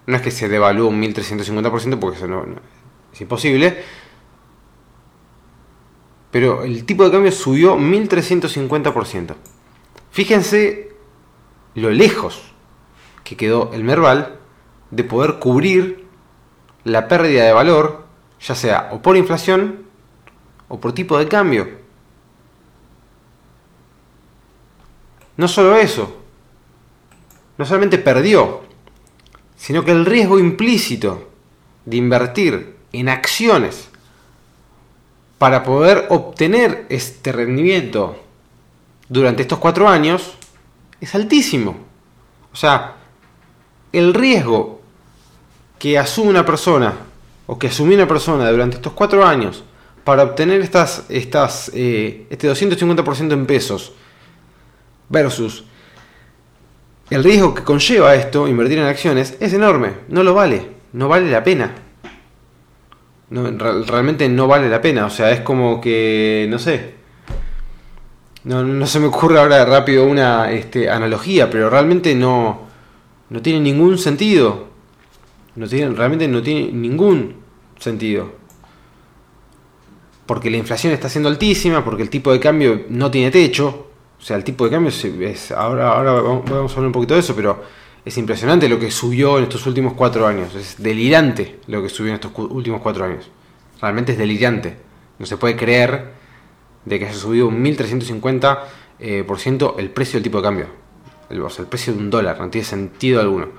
No 0.08 0.16
es 0.16 0.22
que 0.22 0.32
se 0.32 0.48
devalúe 0.48 0.88
un 0.88 1.02
1350% 1.02 2.00
porque 2.00 2.18
eso 2.18 2.28
no, 2.28 2.46
es 3.12 3.22
imposible. 3.22 3.84
Pero 6.32 6.64
el 6.64 6.86
tipo 6.86 7.04
de 7.04 7.12
cambio 7.12 7.32
subió 7.32 7.78
1350%. 7.78 9.36
Fíjense 10.12 10.96
lo 11.76 11.92
lejos 11.92 12.42
que 13.24 13.36
quedó 13.36 13.72
el 13.74 13.84
Merval 13.84 14.40
de 14.92 15.04
poder 15.04 15.40
cubrir 15.40 16.05
la 16.86 17.08
pérdida 17.08 17.44
de 17.44 17.52
valor, 17.52 18.06
ya 18.40 18.56
sea 18.56 18.90
o 18.94 19.02
por 19.02 19.18
inflación 19.18 19.86
o 20.70 20.80
por 20.80 20.94
tipo 20.94 21.18
de 21.18 21.28
cambio. 21.28 21.68
No 25.38 25.48
solo 25.50 25.76
eso, 25.76 26.16
no 27.58 27.66
solamente 27.66 27.98
perdió, 27.98 28.62
sino 29.58 29.84
que 29.84 29.92
el 29.92 30.06
riesgo 30.06 30.40
implícito 30.40 31.30
de 31.86 31.98
invertir 31.98 32.78
en 32.94 33.10
acciones 33.10 33.90
para 35.38 35.64
poder 35.64 36.06
obtener 36.10 36.86
este 36.90 37.32
rendimiento 37.32 38.18
durante 39.10 39.42
estos 39.42 39.60
cuatro 39.60 39.90
años 39.90 40.38
es 41.02 41.14
altísimo. 41.16 41.76
O 42.54 42.56
sea, 42.56 42.96
el 43.92 44.14
riesgo 44.14 44.75
que 45.80 45.98
asume 45.98 46.30
una 46.30 46.46
persona 46.46 46.94
o 47.48 47.60
que 47.60 47.68
asumió 47.68 47.96
una 47.96 48.08
persona 48.08 48.50
durante 48.52 48.78
estos 48.78 48.94
cuatro 48.94 49.26
años 49.26 49.64
para 50.04 50.24
obtener 50.24 50.62
estas, 50.62 51.06
estas, 51.10 51.72
eh, 51.74 52.28
este 52.30 52.50
250% 52.50 53.34
en 53.34 53.46
pesos 53.46 53.94
versus 55.10 55.66
el 57.10 57.24
riesgo 57.24 57.54
que 57.54 57.64
conlleva 57.64 58.16
esto, 58.16 58.48
invertir 58.48 58.80
en 58.80 58.86
acciones, 58.86 59.38
es 59.40 59.54
enorme. 59.54 59.94
No 60.10 60.24
lo 60.24 60.34
vale. 60.34 60.70
No 60.94 61.08
vale 61.08 61.30
la 61.30 61.44
pena. 61.44 61.76
realmente 63.30 64.28
no 64.30 64.48
vale 64.48 64.70
la 64.70 64.82
pena. 64.82 65.06
O 65.06 65.10
sea, 65.10 65.32
es 65.32 65.42
como 65.42 65.80
que, 65.80 66.48
no 66.50 66.58
sé. 66.58 66.96
No, 68.44 68.86
se 68.86 69.00
me 69.00 69.08
ocurre 69.08 69.40
ahora 69.40 69.66
rápido 69.66 70.06
una 70.06 70.52
este, 70.52 70.90
analogía, 70.90 71.50
pero 71.50 71.70
realmente 71.70 72.14
no, 72.16 72.62
no 73.30 73.42
tiene 73.42 73.60
ningún 73.60 73.98
sentido. 73.98 74.68
No 75.56 75.68
tiene, 75.68 75.96
realmente 75.96 76.28
no 76.28 76.42
tiene 76.42 76.72
ningún 76.72 77.36
sentido. 77.80 78.34
Porque 80.26 80.50
la 80.50 80.58
inflación 80.58 80.92
está 80.92 81.08
siendo 81.08 81.30
altísima, 81.30 81.84
porque 81.84 82.04
el 82.04 82.10
tipo 82.10 82.32
de 82.32 82.40
cambio 82.40 82.86
no 82.90 83.10
tiene 83.12 83.32
techo. 83.32 83.88
O 84.20 84.22
sea, 84.22 84.38
el 84.38 84.44
tipo 84.44 84.66
de 84.66 84.72
cambio 84.72 84.90
es, 84.90 85.52
ahora, 85.52 85.92
ahora 85.92 86.14
vamos 86.14 86.72
a 86.72 86.76
hablar 86.76 86.88
un 86.88 86.92
poquito 86.92 87.14
de 87.14 87.20
eso, 87.20 87.36
pero 87.36 87.64
es 88.04 88.18
impresionante 88.18 88.68
lo 88.68 88.80
que 88.80 88.92
subió 88.92 89.38
en 89.38 89.44
estos 89.44 89.66
últimos 89.68 89.94
cuatro 89.94 90.28
años. 90.28 90.56
Es 90.56 90.82
delirante 90.82 91.60
lo 91.68 91.82
que 91.82 91.90
subió 91.90 92.10
en 92.10 92.16
estos 92.16 92.32
últimos 92.38 92.82
cuatro 92.82 93.06
años. 93.06 93.30
Realmente 93.80 94.14
es 94.14 94.18
delirante. 94.18 94.78
No 95.20 95.26
se 95.26 95.38
puede 95.38 95.56
creer 95.56 96.12
de 96.84 97.00
que 97.00 97.06
haya 97.06 97.14
subido 97.14 97.48
un 97.48 97.64
1350% 97.64 98.60
eh, 99.00 99.24
por 99.26 99.40
ciento 99.40 99.76
el 99.78 99.90
precio 99.90 100.14
del 100.18 100.24
tipo 100.24 100.38
de 100.38 100.44
cambio. 100.44 100.68
El 101.30 101.42
precio 101.68 101.94
de 101.94 102.00
un 102.00 102.10
dólar. 102.10 102.40
No 102.40 102.50
tiene 102.50 102.66
sentido 102.66 103.22
alguno 103.22 103.50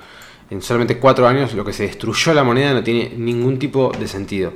en 0.50 0.62
solamente 0.62 0.98
cuatro 0.98 1.26
años 1.26 1.54
lo 1.54 1.64
que 1.64 1.72
se 1.72 1.84
destruyó 1.84 2.32
la 2.34 2.44
moneda 2.44 2.72
no 2.72 2.82
tiene 2.82 3.12
ningún 3.16 3.58
tipo 3.58 3.92
de 3.98 4.06
sentido. 4.08 4.52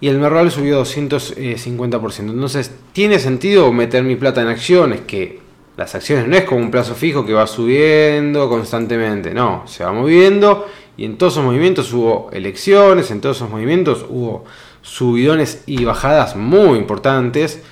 Y 0.00 0.08
el 0.08 0.18
Merval 0.18 0.50
subió 0.50 0.82
250%. 0.82 2.18
Entonces, 2.20 2.72
¿tiene 2.92 3.18
sentido 3.18 3.70
meter 3.70 4.02
mi 4.02 4.16
plata 4.16 4.40
en 4.40 4.48
acciones? 4.48 5.02
Que 5.02 5.40
las 5.76 5.94
acciones 5.94 6.26
no 6.26 6.36
es 6.36 6.44
como 6.44 6.60
un 6.60 6.70
plazo 6.70 6.94
fijo 6.94 7.24
que 7.26 7.34
va 7.34 7.46
subiendo 7.46 8.48
constantemente. 8.48 9.34
No, 9.34 9.64
se 9.66 9.84
va 9.84 9.92
moviendo 9.92 10.66
y 10.96 11.04
en 11.04 11.16
todos 11.16 11.34
esos 11.34 11.44
movimientos 11.44 11.92
hubo 11.92 12.30
elecciones, 12.32 13.10
en 13.10 13.20
todos 13.20 13.36
esos 13.36 13.50
movimientos 13.50 14.04
hubo 14.08 14.44
subidones 14.82 15.62
y 15.66 15.84
bajadas 15.84 16.34
muy 16.36 16.78
importantes. 16.78 17.62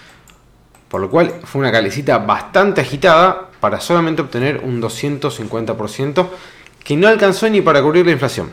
Por 0.89 1.03
lo 1.03 1.11
cual 1.11 1.35
fue 1.45 1.61
una 1.61 1.73
calecita 1.73 2.19
bastante 2.19 2.81
agitada 2.81 3.51
para 3.61 3.81
solamente 3.81 4.23
obtener 4.23 4.63
un 4.65 4.81
250% 4.81 6.27
que 6.83 6.97
no 6.97 7.09
alcanzó 7.09 7.49
ni 7.49 7.61
para 7.61 7.83
cubrir 7.83 8.07
la 8.07 8.13
inflación. 8.13 8.51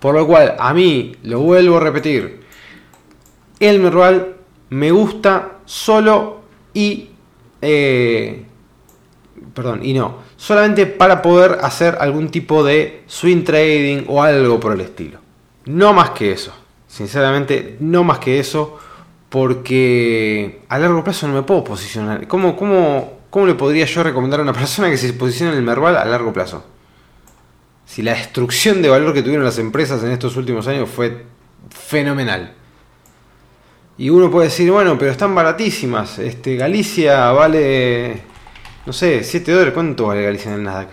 Por 0.00 0.14
lo 0.14 0.26
cual, 0.26 0.56
a 0.58 0.74
mí, 0.74 1.16
lo 1.22 1.40
vuelvo 1.40 1.78
a 1.78 1.80
repetir, 1.80 2.40
el 3.60 3.80
Merval 3.80 4.36
me 4.70 4.90
gusta 4.90 5.58
solo 5.64 6.40
y... 6.74 7.10
Eh, 7.62 8.44
perdón, 9.54 9.80
y 9.82 9.94
no. 9.94 10.18
Solamente 10.36 10.86
para 10.86 11.22
poder 11.22 11.58
hacer 11.62 11.96
algún 12.00 12.28
tipo 12.28 12.64
de 12.64 13.04
swing 13.06 13.44
trading 13.44 14.04
o 14.08 14.22
algo 14.22 14.60
por 14.60 14.72
el 14.72 14.80
estilo. 14.82 15.18
No 15.66 15.92
más 15.92 16.10
que 16.10 16.32
eso. 16.32 16.52
Sinceramente, 16.86 17.76
no 17.80 18.04
más 18.04 18.18
que 18.18 18.38
eso. 18.38 18.78
Porque 19.30 20.60
a 20.68 20.78
largo 20.78 21.02
plazo 21.02 21.26
no 21.26 21.34
me 21.34 21.42
puedo 21.42 21.64
posicionar. 21.64 22.28
¿Cómo, 22.28 22.56
cómo, 22.56 23.20
¿Cómo 23.34 23.48
le 23.48 23.56
podría 23.56 23.84
yo 23.84 24.04
recomendar 24.04 24.38
a 24.38 24.44
una 24.44 24.52
persona 24.52 24.88
que 24.88 24.96
se 24.96 25.12
posicione 25.12 25.50
en 25.50 25.58
el 25.58 25.64
Merval 25.64 25.96
a 25.96 26.04
largo 26.04 26.32
plazo? 26.32 26.64
Si 27.84 28.00
la 28.00 28.12
destrucción 28.12 28.80
de 28.80 28.88
valor 28.88 29.12
que 29.12 29.22
tuvieron 29.22 29.44
las 29.44 29.58
empresas 29.58 30.04
en 30.04 30.12
estos 30.12 30.36
últimos 30.36 30.68
años 30.68 30.88
fue 30.88 31.24
fenomenal. 31.68 32.54
Y 33.98 34.10
uno 34.10 34.30
puede 34.30 34.50
decir, 34.50 34.70
bueno, 34.70 34.96
pero 34.96 35.10
están 35.10 35.34
baratísimas. 35.34 36.20
Este, 36.20 36.54
Galicia 36.54 37.32
vale, 37.32 38.22
no 38.86 38.92
sé, 38.92 39.24
7 39.24 39.50
dólares. 39.50 39.74
¿Cuánto 39.74 40.06
vale 40.06 40.22
Galicia 40.22 40.52
en 40.52 40.58
el 40.58 40.62
Nasdaq? 40.62 40.90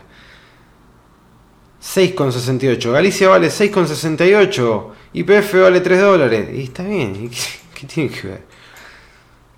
6,68. 1.79 2.91
Galicia 2.91 3.29
vale 3.29 3.49
6,68. 3.49 4.87
YPF 5.13 5.61
vale 5.61 5.79
3 5.79 6.01
dólares. 6.01 6.49
Y 6.55 6.63
está 6.63 6.81
bien. 6.81 7.29
¿Qué 7.75 7.85
tiene 7.85 8.09
que 8.09 8.27
ver? 8.27 8.50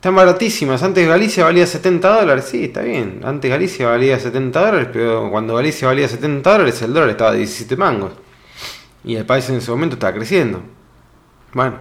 Están 0.04 0.16
baratísimas. 0.18 0.84
Antes 0.84 1.08
Galicia 1.08 1.46
valía 1.46 1.66
70 1.66 2.20
dólares. 2.20 2.44
Sí, 2.52 2.66
está 2.66 2.82
bien. 2.82 3.22
Antes 3.24 3.50
Galicia 3.50 3.88
valía 3.88 4.20
70 4.20 4.66
dólares, 4.66 4.90
pero 4.92 5.32
cuando 5.32 5.56
Galicia 5.56 5.88
valía 5.88 6.10
70 6.10 6.52
dólares, 6.52 6.82
el 6.82 6.94
dólar 6.94 7.10
estaba 7.12 7.30
a 7.30 7.36
17 7.36 7.78
mangos. 7.78 8.12
Y 9.06 9.16
el 9.16 9.26
país 9.26 9.48
en 9.48 9.56
ese 9.56 9.72
momento 9.72 9.94
estaba 9.94 10.12
creciendo. 10.12 10.62
Bueno, 11.54 11.78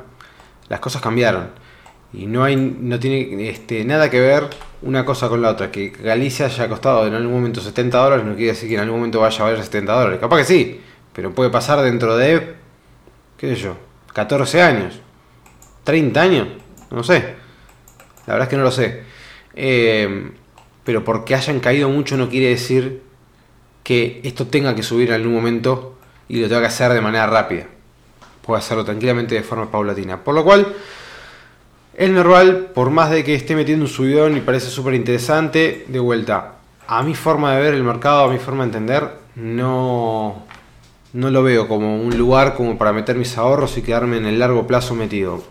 las 0.69 0.79
cosas 0.79 1.03
cambiaron. 1.03 1.49
Y 2.13 2.27
no 2.27 2.45
hay 2.45 2.55
no 2.55 3.01
tiene 3.01 3.49
este, 3.49 3.85
nada 3.85 4.09
que 4.09 4.21
ver 4.21 4.51
una 4.83 5.05
cosa 5.05 5.29
con 5.29 5.43
la 5.43 5.51
otra. 5.51 5.73
Que 5.73 5.89
Galicia 5.89 6.47
haya 6.47 6.69
costado 6.69 7.05
en 7.09 7.15
algún 7.15 7.33
momento 7.33 7.61
70 7.61 7.99
dólares 7.99 8.25
no 8.25 8.37
quiere 8.37 8.53
decir 8.53 8.69
que 8.69 8.77
en 8.77 8.83
algún 8.83 8.99
momento 9.01 9.19
vaya 9.19 9.41
a 9.41 9.51
valer 9.51 9.65
70 9.65 9.93
dólares. 9.93 10.21
Capaz 10.21 10.37
que 10.37 10.45
sí, 10.45 10.81
pero 11.13 11.35
puede 11.35 11.51
pasar 11.51 11.83
dentro 11.83 12.17
de, 12.17 12.55
qué 13.37 13.49
sé 13.49 13.57
yo, 13.57 13.77
14 14.13 14.63
años, 14.63 15.01
30 15.83 16.21
años, 16.23 16.49
no 16.89 17.03
sé. 17.03 17.42
La 18.27 18.35
verdad 18.35 18.47
es 18.47 18.51
que 18.51 18.57
no 18.57 18.63
lo 18.63 18.71
sé. 18.71 19.03
Eh, 19.55 20.33
pero 20.85 21.05
porque 21.05 21.35
hayan 21.35 21.61
caído 21.61 21.89
mucho 21.89 22.17
no 22.17 22.29
quiere 22.29 22.49
decir 22.49 23.03
que 23.83 24.21
esto 24.25 24.47
tenga 24.47 24.75
que 24.75 24.83
subir 24.83 25.09
en 25.09 25.15
algún 25.15 25.35
momento 25.35 25.97
y 26.29 26.41
lo 26.41 26.49
tenga 26.49 26.63
que 26.63 26.67
hacer 26.69 26.93
de 26.93 27.01
manera 27.01 27.27
rápida. 27.27 27.67
Puede 28.45 28.59
hacerlo 28.61 28.85
tranquilamente 28.85 29.35
de 29.35 29.43
forma 29.43 29.71
paulatina. 29.71 30.23
Por 30.23 30.35
lo 30.35 30.45
cual, 30.45 30.75
el 31.95 32.15
Norval, 32.15 32.71
por 32.75 32.91
más 32.91 33.11
de 33.11 33.23
que 33.23 33.35
esté 33.35 33.55
metiendo 33.55 33.85
un 33.85 33.91
subidón 33.91 34.37
y 34.37 34.41
parece 34.41 34.69
súper 34.69 34.95
interesante, 34.95 35.85
de 35.89 35.99
vuelta, 35.99 36.55
a 36.87 37.03
mi 37.03 37.15
forma 37.15 37.55
de 37.55 37.63
ver 37.63 37.75
el 37.75 37.85
mercado, 37.85 38.25
a 38.25 38.33
mi 38.33 38.39
forma 38.39 38.65
de 38.65 38.69
entender, 38.69 39.11
no, 39.37 40.45
no 41.13 41.31
lo 41.31 41.43
veo 41.43 41.69
como 41.69 42.01
un 42.01 42.17
lugar 42.17 42.55
como 42.55 42.77
para 42.79 42.93
meter 42.93 43.17
mis 43.17 43.37
ahorros 43.39 43.77
y 43.79 43.83
quedarme 43.83 44.17
en 44.17 44.27
el 44.27 44.39
largo 44.39 44.67
plazo 44.67 44.95
metido. 44.95 45.43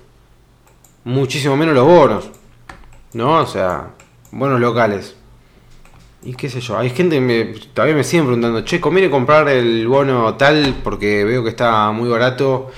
Muchísimo 1.04 1.56
menos 1.56 1.76
los 1.76 1.86
bonos. 1.86 2.41
¿No? 3.14 3.40
O 3.40 3.46
sea, 3.46 3.92
buenos 4.32 4.60
locales. 4.60 5.16
Y 6.24 6.36
qué 6.36 6.50
sé 6.50 6.62
yo, 6.62 6.78
hay 6.78 6.92
gente 6.92 7.16
que 7.16 7.22
me, 7.22 7.46
todavía 7.74 7.96
me 7.96 8.04
siguen 8.04 8.26
preguntando, 8.26 8.62
che, 8.62 8.80
¿conviene 8.80 9.10
comprar 9.10 9.50
el 9.50 9.88
bono 9.88 10.36
tal 10.36 10.76
porque 10.84 11.24
veo 11.26 11.44
que 11.44 11.50
está 11.50 11.92
muy 11.92 12.10
barato 12.10 12.72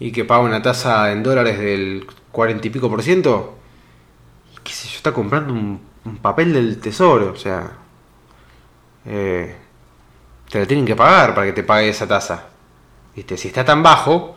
y 0.00 0.10
que 0.10 0.24
paga 0.24 0.42
una 0.42 0.62
tasa 0.62 1.12
en 1.12 1.22
dólares 1.22 1.58
del 1.58 2.06
cuarenta 2.32 2.66
y 2.66 2.70
pico 2.70 2.90
por 2.90 3.02
ciento? 3.02 3.54
qué 4.64 4.72
sé 4.72 4.88
yo, 4.88 4.96
está 4.96 5.12
comprando 5.12 5.54
un, 5.54 5.80
papel 6.22 6.54
del 6.54 6.78
tesoro, 6.80 7.32
o 7.32 7.36
sea, 7.36 7.70
eh, 9.04 9.56
te 10.50 10.58
lo 10.58 10.66
tienen 10.66 10.86
que 10.86 10.96
pagar 10.96 11.34
para 11.34 11.46
que 11.46 11.52
te 11.52 11.62
pague 11.62 11.90
esa 11.90 12.06
tasa. 12.06 12.46
Si 13.14 13.48
está 13.48 13.64
tan 13.64 13.82
bajo, 13.82 14.34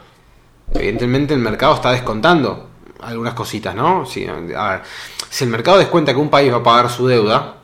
evidentemente 0.74 1.34
el 1.34 1.40
mercado 1.40 1.76
está 1.76 1.92
descontando 1.92 2.71
algunas 3.02 3.34
cositas, 3.34 3.76
¿no? 3.76 4.06
Si, 4.06 4.24
el 4.26 5.50
mercado 5.50 5.78
descuenta 5.78 6.14
que 6.14 6.20
un 6.20 6.30
país 6.30 6.52
va 6.52 6.58
a 6.58 6.64
pagar 6.64 6.90
su 6.90 7.08
deuda, 7.08 7.58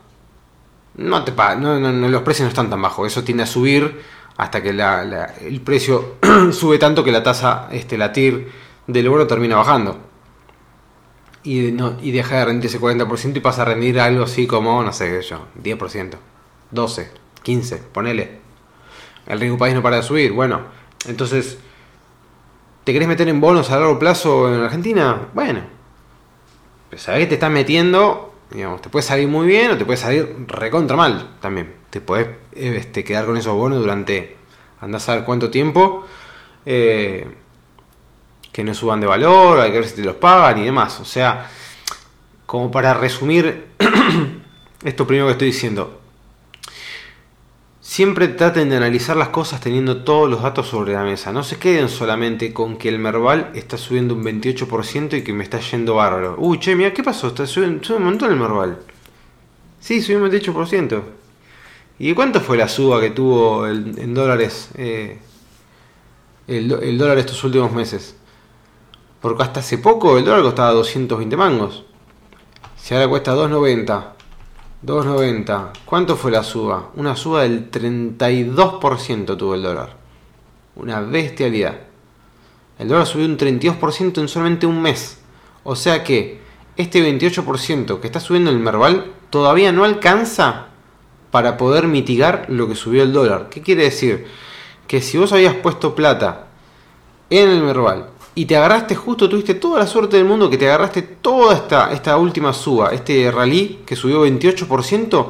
no 0.95 1.23
te 1.23 1.31
paga, 1.31 1.55
no, 1.55 1.77
los 1.79 2.21
precios 2.23 2.45
no 2.45 2.49
están 2.49 2.69
tan 2.69 2.81
bajos, 2.81 3.07
eso 3.07 3.23
tiende 3.23 3.43
a 3.43 3.47
subir 3.47 4.01
hasta 4.37 4.61
que 4.61 4.69
el 4.69 5.61
precio 5.61 6.15
sube 6.51 6.77
tanto 6.77 7.03
que 7.03 7.11
la 7.11 7.23
tasa, 7.23 7.67
este, 7.71 7.97
la 7.97 8.11
TIR 8.11 8.51
del 8.87 9.07
oro 9.07 9.27
termina 9.27 9.55
bajando. 9.55 9.97
Y, 11.43 11.71
no, 11.71 11.97
y 12.01 12.11
deja 12.11 12.37
de 12.37 12.45
rendir 12.45 12.69
ese 12.69 12.79
40% 12.79 13.37
y 13.37 13.39
pasa 13.39 13.61
a 13.61 13.65
rendir 13.65 13.99
algo 13.99 14.25
así 14.25 14.47
como, 14.47 14.83
no 14.83 14.91
sé 14.91 15.09
qué 15.09 15.21
yo, 15.21 15.47
10%, 15.63 16.15
12%, 16.73 17.07
15%, 17.43 17.79
ponele. 17.93 18.39
El 19.25 19.39
riesgo 19.39 19.57
país 19.57 19.73
no 19.73 19.81
para 19.81 19.97
de 19.97 20.03
subir. 20.03 20.33
Bueno, 20.33 20.61
entonces, 21.07 21.57
¿te 22.87 22.93
querés 22.93 23.09
meter 23.09 23.27
en 23.27 23.41
bonos 23.41 23.69
a 23.69 23.75
largo 23.75 23.99
plazo 23.99 24.47
en 24.47 24.61
Argentina? 24.61 25.27
Bueno, 25.33 25.59
pues 26.89 27.01
sabés 27.01 27.23
que 27.23 27.27
te 27.27 27.33
estás 27.33 27.51
metiendo, 27.51 28.33
digamos, 28.49 28.81
te 28.81 28.87
puede 28.87 29.03
salir 29.03 29.27
muy 29.27 29.45
bien 29.45 29.71
o 29.71 29.77
te 29.77 29.83
puede 29.83 29.97
salir 29.97 30.45
recontra 30.47 30.95
mal 30.95 31.31
también. 31.41 31.73
Te 31.89 31.99
puedes 31.99 32.29
este, 32.53 33.03
quedar 33.03 33.25
con 33.25 33.35
esos 33.35 33.53
bonos 33.53 33.79
durante, 33.79 34.37
andás 34.79 35.09
a 35.09 35.15
ver 35.15 35.25
cuánto 35.25 35.49
tiempo. 35.49 36.05
Eh, 36.65 37.27
que 38.53 38.63
no 38.63 38.73
suban 38.73 39.01
de 39.01 39.07
valor, 39.07 39.59
hay 39.59 39.71
que 39.71 39.79
ver 39.79 39.87
si 39.89 39.95
te 39.97 40.03
los 40.03 40.15
pagan 40.15 40.57
y 40.59 40.63
demás. 40.63 40.97
O 41.01 41.05
sea, 41.05 41.45
como 42.45 42.71
para 42.71 42.93
resumir 42.93 43.65
esto 44.85 45.05
primero 45.05 45.25
que 45.25 45.33
estoy 45.33 45.47
diciendo, 45.47 45.99
siempre 47.87 48.27
traten 48.27 48.69
de 48.69 48.75
analizar 48.75 49.15
las 49.15 49.29
cosas 49.29 49.61
teniendo 49.61 50.03
todos 50.03 50.29
los 50.29 50.41
datos 50.41 50.67
sobre 50.67 50.91
la 50.91 51.03
mesa. 51.03 51.31
No 51.31 51.41
se 51.41 51.57
queden 51.57 51.87
solamente 51.87 52.51
con 52.51 52.75
que 52.75 52.89
el 52.89 52.99
Merval 52.99 53.49
está 53.55 53.77
subiendo 53.77 54.13
un 54.13 54.25
28% 54.25 55.17
y 55.17 55.23
que 55.23 55.31
me 55.31 55.45
está 55.45 55.61
yendo 55.61 55.95
bárbaro. 55.95 56.35
Uy, 56.37 56.59
che, 56.59 56.75
mira, 56.75 56.93
¿qué 56.93 57.01
pasó? 57.01 57.27
Está 57.27 57.47
subiendo, 57.47 57.95
un 57.95 58.03
montón 58.03 58.31
el 58.31 58.37
Merval. 58.37 58.79
Sí, 59.79 60.01
subió 60.01 60.21
un 60.21 60.29
28%. 60.29 61.01
¿Y 61.99 62.13
cuánto 62.13 62.41
fue 62.41 62.57
la 62.57 62.67
suba 62.67 62.99
que 62.99 63.11
tuvo 63.11 63.65
en 63.65 64.13
dólares 64.13 64.69
eh, 64.75 65.19
el, 66.45 66.69
el 66.69 66.97
dólar 66.97 67.17
estos 67.17 67.41
últimos 67.45 67.71
meses? 67.71 68.17
Porque 69.21 69.43
hasta 69.43 69.61
hace 69.61 69.77
poco 69.77 70.17
el 70.17 70.25
dólar 70.25 70.41
costaba 70.41 70.71
220 70.73 71.37
mangos. 71.37 71.85
Si 72.75 72.93
ahora 72.93 73.07
cuesta 73.07 73.33
2.90. 73.33 74.16
2.90. 74.87 75.71
¿Cuánto 75.83 76.15
fue 76.15 76.31
la 76.31 76.43
suba? 76.43 76.91
Una 76.95 77.17
suba 77.17 77.41
del 77.41 77.69
32% 77.69 79.35
tuvo 79.35 79.53
el 79.53 79.61
dólar. 79.61 79.97
Una 80.77 81.01
bestialidad. 81.01 81.77
El 82.79 82.87
dólar 82.87 83.05
subió 83.05 83.25
un 83.25 83.37
32% 83.37 84.21
en 84.21 84.29
solamente 84.29 84.65
un 84.65 84.81
mes. 84.81 85.19
O 85.65 85.75
sea 85.75 86.05
que 86.05 86.39
este 86.77 87.03
28% 87.03 87.99
que 87.99 88.07
está 88.07 88.21
subiendo 88.21 88.49
el 88.49 88.59
Merval 88.59 89.11
todavía 89.29 89.73
no 89.73 89.83
alcanza 89.83 90.67
para 91.31 91.57
poder 91.57 91.87
mitigar 91.87 92.45
lo 92.47 92.69
que 92.69 92.75
subió 92.75 93.03
el 93.03 93.11
dólar. 93.11 93.49
¿Qué 93.49 93.61
quiere 93.61 93.83
decir? 93.83 94.25
Que 94.87 95.01
si 95.01 95.17
vos 95.17 95.33
habías 95.33 95.55
puesto 95.55 95.95
plata 95.95 96.47
en 97.29 97.49
el 97.49 97.61
Merval 97.61 98.07
y 98.37 98.45
te 98.45 98.55
agarraste 98.55 98.93
justo, 98.93 99.27
tuviste 99.27 99.55
toda 99.55 99.79
la 99.79 99.87
suerte 99.87 100.17
del 100.17 100.27
mundo 100.27 100.47
que 100.47 100.59
te 100.59 100.67
agarraste 100.67 101.01
toda 101.01 101.55
esta, 101.55 101.91
esta 101.91 102.17
última 102.17 102.53
suba, 102.53 102.91
este 102.91 103.31
rally 103.31 103.79
que 103.83 103.95
subió 103.95 104.27
28%, 104.27 105.27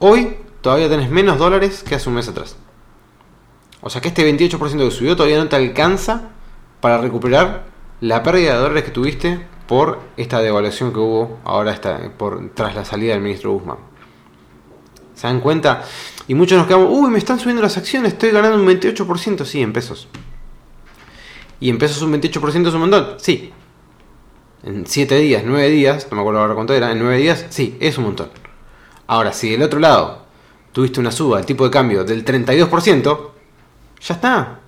hoy 0.00 0.36
todavía 0.60 0.86
tenés 0.86 1.08
menos 1.10 1.38
dólares 1.38 1.82
que 1.82 1.94
hace 1.94 2.10
un 2.10 2.16
mes 2.16 2.28
atrás. 2.28 2.56
O 3.80 3.88
sea 3.88 4.02
que 4.02 4.08
este 4.08 4.30
28% 4.30 4.76
que 4.76 4.90
subió 4.90 5.16
todavía 5.16 5.38
no 5.38 5.48
te 5.48 5.56
alcanza 5.56 6.28
para 6.82 6.98
recuperar 6.98 7.64
la 8.02 8.22
pérdida 8.22 8.52
de 8.52 8.60
dólares 8.60 8.84
que 8.84 8.90
tuviste 8.90 9.46
por 9.66 10.00
esta 10.18 10.42
devaluación 10.42 10.92
que 10.92 10.98
hubo 10.98 11.38
ahora 11.44 11.80
por, 12.18 12.50
tras 12.52 12.74
la 12.74 12.84
salida 12.84 13.14
del 13.14 13.22
ministro 13.22 13.52
Guzmán. 13.52 13.78
¿Se 15.14 15.26
dan 15.26 15.40
cuenta? 15.40 15.84
Y 16.28 16.34
muchos 16.34 16.58
nos 16.58 16.66
quedamos, 16.66 16.88
uy, 16.90 17.10
me 17.10 17.16
están 17.16 17.38
subiendo 17.38 17.62
las 17.62 17.78
acciones, 17.78 18.12
estoy 18.12 18.30
ganando 18.30 18.58
un 18.58 18.68
28%, 18.68 19.42
sí, 19.46 19.62
en 19.62 19.72
pesos. 19.72 20.06
Y 21.62 21.70
en 21.70 21.78
pesos 21.78 22.02
un 22.02 22.12
28% 22.12 22.66
es 22.66 22.74
un 22.74 22.80
montón. 22.80 23.14
Sí. 23.18 23.52
En 24.64 24.84
7 24.84 25.16
días, 25.18 25.44
9 25.46 25.68
días, 25.68 26.08
no 26.10 26.16
me 26.16 26.22
acuerdo 26.22 26.40
ahora 26.40 26.54
cuánto 26.54 26.74
era, 26.74 26.90
en 26.90 26.98
9 26.98 27.18
días, 27.18 27.46
sí, 27.50 27.76
es 27.78 27.98
un 27.98 28.04
montón. 28.04 28.30
Ahora, 29.06 29.32
si 29.32 29.52
del 29.52 29.62
otro 29.62 29.78
lado 29.78 30.24
tuviste 30.72 30.98
una 30.98 31.12
suba 31.12 31.36
del 31.36 31.46
tipo 31.46 31.62
de 31.62 31.70
cambio 31.70 32.02
del 32.02 32.24
32%, 32.24 33.30
ya 34.00 34.14
está. 34.14 34.58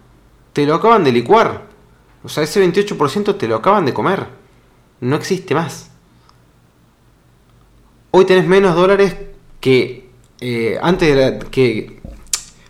Te 0.53 0.65
lo 0.67 0.77
acaban 0.77 1.03
de 1.03 1.11
licuar. 1.11 1.67
O 2.23 2.29
sea, 2.29 2.45
ese 2.45 2.65
28% 2.65 3.37
te 3.39 3.49
lo 3.49 3.57
acaban 3.57 3.85
de 3.85 3.93
comer. 3.93 4.29
No 5.01 5.17
existe 5.17 5.53
más. 5.53 5.91
Hoy 8.13 8.25
tenés 8.25 8.47
menos 8.47 8.77
dólares 8.77 9.17
que 9.59 10.11
eh, 10.41 10.79
antes 10.81 11.13
de 11.13 11.21
la, 11.21 11.39
que 11.41 12.01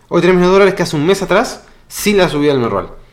hoy 0.07 0.21
tenés 0.21 0.35
menos 0.35 0.51
dólares 0.51 0.73
que 0.73 0.81
hace 0.81 0.95
un 0.95 1.05
mes 1.05 1.21
atrás 1.21 1.67
sin 1.87 2.17
la 2.17 2.27
subida 2.27 2.53
del 2.53 2.61
Merval. 2.61 3.04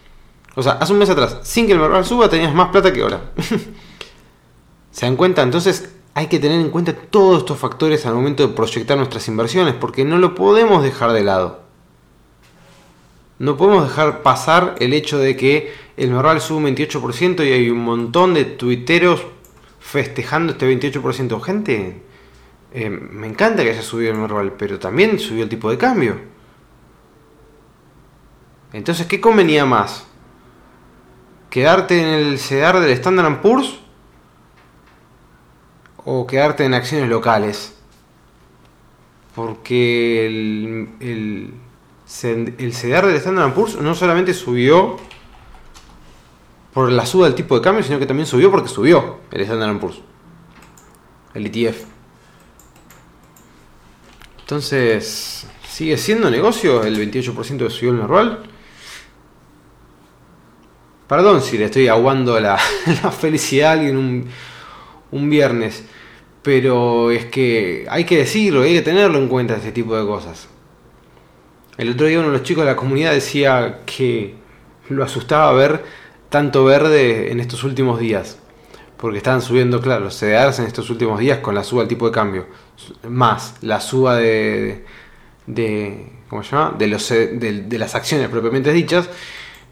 O 0.55 0.63
sea, 0.63 0.73
hace 0.73 0.93
un 0.93 0.99
mes 0.99 1.09
atrás, 1.09 1.39
sin 1.43 1.67
que 1.67 1.73
el 1.73 1.79
mercado 1.79 2.05
suba, 2.05 2.29
tenías 2.29 2.55
más 2.55 2.69
plata 2.69 2.93
que 2.93 3.03
ahora. 3.03 3.33
¿Se 4.91 5.07
dan 5.07 5.17
cuenta? 5.17 5.43
Entonces 5.43 5.91
hay 6.15 6.27
que 6.27 6.39
tener 6.39 6.61
en 6.61 6.71
cuenta 6.71 6.95
todos 6.95 7.39
estos 7.39 7.59
factores 7.59 8.05
al 8.05 8.15
momento 8.15 8.47
de 8.47 8.55
proyectar 8.55 8.99
nuestras 8.99 9.27
inversiones, 9.29 9.75
porque 9.75 10.05
no 10.05 10.19
lo 10.19 10.35
podemos 10.35 10.83
dejar 10.83 11.13
de 11.13 11.25
lado. 11.25 11.63
No 13.39 13.57
podemos 13.57 13.89
dejar 13.89 14.23
pasar 14.23 14.75
el 14.79 14.93
hecho 14.93 15.19
de 15.19 15.37
que 15.37 15.73
el 15.97 16.11
Merval 16.11 16.41
sube 16.41 16.59
un 16.59 16.77
28% 16.77 17.45
y 17.47 17.53
hay 17.53 17.71
un 17.71 17.83
montón 17.83 18.35
de 18.35 18.45
tuiteros 18.45 19.23
festejando 19.81 20.53
este 20.53 20.71
28%. 20.71 21.41
Gente, 21.41 22.03
eh, 22.73 22.91
me 22.91 23.27
encanta 23.27 23.65
que 23.65 23.71
haya 23.71 23.83
subido 23.83 24.13
el 24.13 24.19
Merval, 24.19 24.53
pero 24.53 24.79
también 24.79 25.19
subió 25.19 25.45
el 25.45 25.49
tipo 25.49 25.71
de 25.71 25.79
cambio. 25.79 26.17
Entonces, 28.73 29.07
¿qué 29.07 29.21
convenía 29.21 29.65
más? 29.65 30.07
Quedarte 31.53 32.01
en 32.01 32.09
el 32.09 32.39
CEDAR 32.39 32.81
del 32.81 32.91
Standard 32.93 33.43
Poor's 33.43 33.79
o 35.99 36.27
quedarte 36.27 36.65
en 36.65 36.73
acciones 36.73 37.11
locales. 37.11 37.75
Porque 39.35 40.27
el, 40.27 40.89
el, 41.01 41.53
CEDAR 42.07 43.07
del 43.07 43.17
Standard 43.17 43.53
Poor's 43.53 43.77
no 43.77 43.95
solamente 43.95 44.33
subió 44.33 44.97
por 46.73 46.91
la 46.91 47.05
suba 47.05 47.27
del 47.27 47.35
tipo 47.35 47.55
de 47.55 47.61
cambio, 47.61 47.85
sino 47.85 47.99
que 47.99 48.07
también 48.07 48.27
subió 48.27 48.51
porque 48.51 48.71
subió 48.71 49.19
el 49.31 49.43
Standard 49.43 49.79
Poor's. 49.79 50.01
El 51.35 51.47
ETF. 51.47 51.85
Entonces, 54.41 55.47
¿sigue 55.69 55.99
siendo 55.99 56.31
negocio 56.31 56.83
el 56.83 56.97
28% 56.97 57.59
que 57.59 57.71
subió 57.71 57.91
el 57.91 57.99
normal? 57.99 58.52
Perdón 61.13 61.43
si 61.43 61.59
le 61.59 61.67
estoy 61.67 61.89
aguando 61.89 62.41
la, 62.41 62.57
felicidad 62.57 63.69
a 63.69 63.73
alguien 63.73 63.99
un, 63.99 64.25
un, 65.11 65.29
viernes, 65.29 65.85
pero 66.41 67.11
es 67.11 67.27
que 67.27 67.85
hay 67.91 68.05
que 68.05 68.17
decirlo, 68.17 68.63
hay 68.63 68.73
que 68.73 68.81
tenerlo 68.81 69.19
en 69.19 69.29
cuenta 69.29 69.57
este 69.57 69.73
tipo 69.73 69.95
de 69.95 70.07
cosas. 70.07 70.49
El 71.77 71.91
otro 71.91 72.07
día 72.07 72.19
uno 72.19 72.29
de 72.29 72.39
los 72.39 72.45
chicos 72.45 72.65
de 72.65 72.71
la 72.71 72.77
comunidad 72.77 73.13
decía 73.13 73.81
que 73.85 74.37
lo 74.89 75.05
asustaba 75.05 75.53
ver 75.53 75.85
tanto 76.31 76.65
verde 76.65 77.31
en 77.31 77.41
estos 77.41 77.63
últimos 77.63 78.01
días, 78.01 78.39
porque 78.97 79.19
estaban 79.19 79.43
subiendo, 79.43 79.83
claro, 79.83 80.05
los 80.05 80.19
CDRs 80.19 80.61
en 80.61 80.65
estos 80.65 80.89
últimos 80.89 81.21
días 81.21 81.41
con 81.41 81.55
la 81.55 81.63
suba 81.63 81.83
del 81.83 81.91
tipo 81.91 82.07
de 82.07 82.13
cambio, 82.13 82.47
más 83.07 83.57
la 83.61 83.83
suba 83.83 84.17
de, 84.17 84.87
de 85.47 86.07
¿cómo 86.31 86.43
se 86.43 86.57
llama? 86.57 86.75
De, 86.79 86.87
los, 86.87 87.07
de 87.11 87.77
las 87.79 87.95
acciones 87.95 88.31
propiamente 88.31 88.73
dichas 88.73 89.11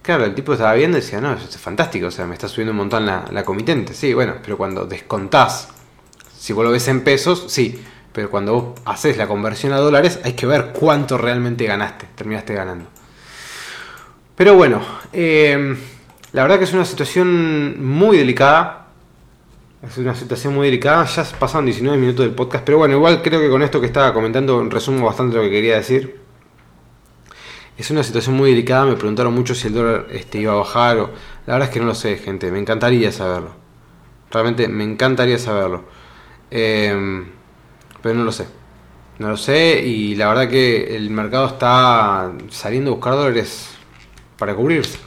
Claro, 0.02 0.24
el 0.24 0.34
tipo 0.34 0.52
estaba 0.54 0.72
viendo 0.74 0.96
y 0.96 1.02
decía, 1.02 1.20
no, 1.20 1.34
eso 1.34 1.46
es 1.46 1.58
fantástico, 1.58 2.06
o 2.06 2.10
sea, 2.10 2.26
me 2.26 2.34
está 2.34 2.48
subiendo 2.48 2.72
un 2.72 2.78
montón 2.78 3.04
la, 3.04 3.44
comitente. 3.44 3.92
Sí, 3.92 4.14
bueno, 4.14 4.36
pero 4.42 4.56
cuando 4.56 4.86
descontás, 4.86 5.68
si 6.38 6.52
vos 6.52 6.64
lo 6.64 6.70
ves 6.70 6.88
en 6.88 7.02
pesos, 7.02 7.44
sí, 7.48 7.82
pero 8.12 8.30
cuando 8.30 8.54
vos 8.54 8.80
haces 8.86 9.16
la 9.18 9.26
conversión 9.26 9.72
a 9.72 9.76
dólares, 9.76 10.18
hay 10.24 10.32
que 10.32 10.46
ver 10.46 10.72
cuánto 10.72 11.18
realmente 11.18 11.64
ganaste, 11.66 12.06
terminaste 12.14 12.54
ganando. 12.54 12.86
Pero 14.36 14.54
bueno, 14.54 14.80
eh, 15.12 15.76
la 16.32 16.42
verdad 16.42 16.58
que 16.58 16.64
es 16.64 16.72
una 16.72 16.84
situación 16.86 17.84
muy 17.84 18.16
delicada. 18.16 18.86
Es 19.82 19.98
una 19.98 20.14
situación 20.14 20.54
muy 20.54 20.66
delicada. 20.66 21.04
Ya 21.04 21.24
pasaron 21.38 21.66
19 21.66 21.98
minutos 21.98 22.24
del 22.24 22.34
podcast. 22.34 22.64
Pero 22.64 22.78
bueno, 22.78 22.96
igual 22.96 23.20
creo 23.20 23.40
que 23.40 23.50
con 23.50 23.62
esto 23.62 23.80
que 23.80 23.86
estaba 23.86 24.14
comentando 24.14 24.62
resumo 24.70 25.04
bastante 25.04 25.36
lo 25.36 25.42
que 25.42 25.50
quería 25.50 25.76
decir. 25.76 26.20
Es 27.80 27.90
una 27.90 28.02
situación 28.02 28.36
muy 28.36 28.50
delicada, 28.50 28.84
me 28.84 28.94
preguntaron 28.94 29.32
mucho 29.32 29.54
si 29.54 29.68
el 29.68 29.72
dólar 29.72 30.06
este, 30.10 30.38
iba 30.38 30.52
a 30.52 30.56
bajar 30.56 30.98
o... 30.98 31.10
La 31.46 31.54
verdad 31.54 31.68
es 31.70 31.72
que 31.72 31.80
no 31.80 31.86
lo 31.86 31.94
sé, 31.94 32.18
gente, 32.18 32.50
me 32.50 32.58
encantaría 32.58 33.10
saberlo. 33.10 33.52
Realmente 34.30 34.68
me 34.68 34.84
encantaría 34.84 35.38
saberlo. 35.38 35.84
Em, 36.50 37.24
pero 38.02 38.16
no 38.16 38.24
lo 38.24 38.32
sé. 38.32 38.44
No 39.18 39.30
lo 39.30 39.38
sé 39.38 39.82
y 39.82 40.14
la 40.14 40.28
verdad 40.28 40.50
que 40.50 40.94
el 40.94 41.08
mercado 41.08 41.46
está 41.46 42.30
saliendo 42.50 42.90
a 42.90 42.94
buscar 42.96 43.14
dólares 43.14 43.70
para 44.36 44.54
cubrirse. 44.54 44.98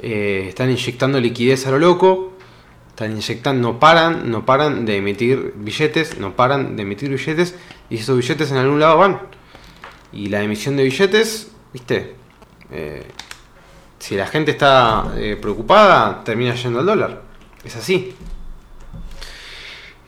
Eh, 0.00 0.46
están 0.50 0.70
inyectando 0.70 1.18
liquidez 1.18 1.66
a 1.66 1.72
lo 1.72 1.80
loco. 1.80 2.34
Están 2.90 3.10
inyectando, 3.10 3.72
no 3.72 3.80
paran, 3.80 4.30
no 4.30 4.46
paran 4.46 4.86
de 4.86 4.98
emitir 4.98 5.54
billetes, 5.56 6.20
no 6.20 6.36
paran 6.36 6.76
de 6.76 6.84
emitir 6.84 7.10
billetes 7.10 7.56
y 7.90 7.96
esos 7.96 8.16
billetes 8.16 8.52
en 8.52 8.58
algún 8.58 8.78
lado 8.78 8.96
van. 8.96 9.22
Y 10.12 10.28
la 10.28 10.40
emisión 10.40 10.76
de 10.76 10.84
billetes, 10.84 11.50
viste, 11.74 12.16
eh, 12.70 13.06
si 13.98 14.16
la 14.16 14.26
gente 14.26 14.52
está 14.52 15.12
eh, 15.16 15.36
preocupada, 15.40 16.24
termina 16.24 16.54
yendo 16.54 16.78
al 16.80 16.86
dólar. 16.86 17.22
Es 17.62 17.76
así. 17.76 18.14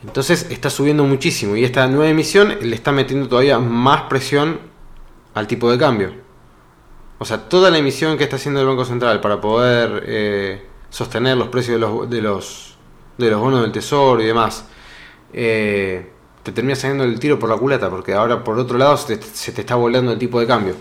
Entonces 0.03 0.47
está 0.51 0.71
subiendo 0.71 1.05
muchísimo 1.05 1.57
y 1.57 1.65
esta 1.65 1.87
nueva 1.89 2.09
emisión 2.09 2.57
le 2.61 2.75
está 2.75 2.93
metiendo 2.93 3.29
todavía 3.29 3.59
más 3.59 4.03
presión 4.03 4.61
al 5.35 5.47
tipo 5.47 5.71
de 5.71 5.79
cambio. 5.79 6.13
O 7.19 7.25
sea, 7.25 7.49
toda 7.49 7.71
la 7.71 7.79
emisión 7.79 8.17
que 8.17 8.25
está 8.25 8.37
haciendo 8.37 8.61
el 8.61 8.67
Banco 8.67 8.85
Central 8.85 9.21
para 9.21 9.41
poder 9.41 10.05
eh, 10.07 10.67
sostener 10.91 11.37
los 11.37 11.49
precios 11.49 11.75
de 11.75 11.81
los, 11.81 12.11
de 12.11 12.23
los, 12.23 12.77
de 13.19 13.31
los 13.31 13.41
bonos 13.41 13.63
del 13.63 13.73
tesoro 13.73 14.23
y 14.23 14.27
demás, 14.27 14.67
eh, 15.33 16.13
te 16.43 16.53
termina 16.53 16.77
saliendo 16.77 17.05
el 17.05 17.19
tiro 17.19 17.39
por 17.39 17.49
la 17.49 17.57
culata, 17.57 17.91
porque 17.91 18.13
ahora 18.13 18.45
por 18.45 18.59
otro 18.59 18.79
lado 18.79 18.97
se 18.97 19.17
te, 19.17 19.61
está 19.61 19.75
volando 19.75 20.13
el 20.13 20.19
tipo 20.19 20.39
de 20.39 20.47
cambio. 20.47 20.77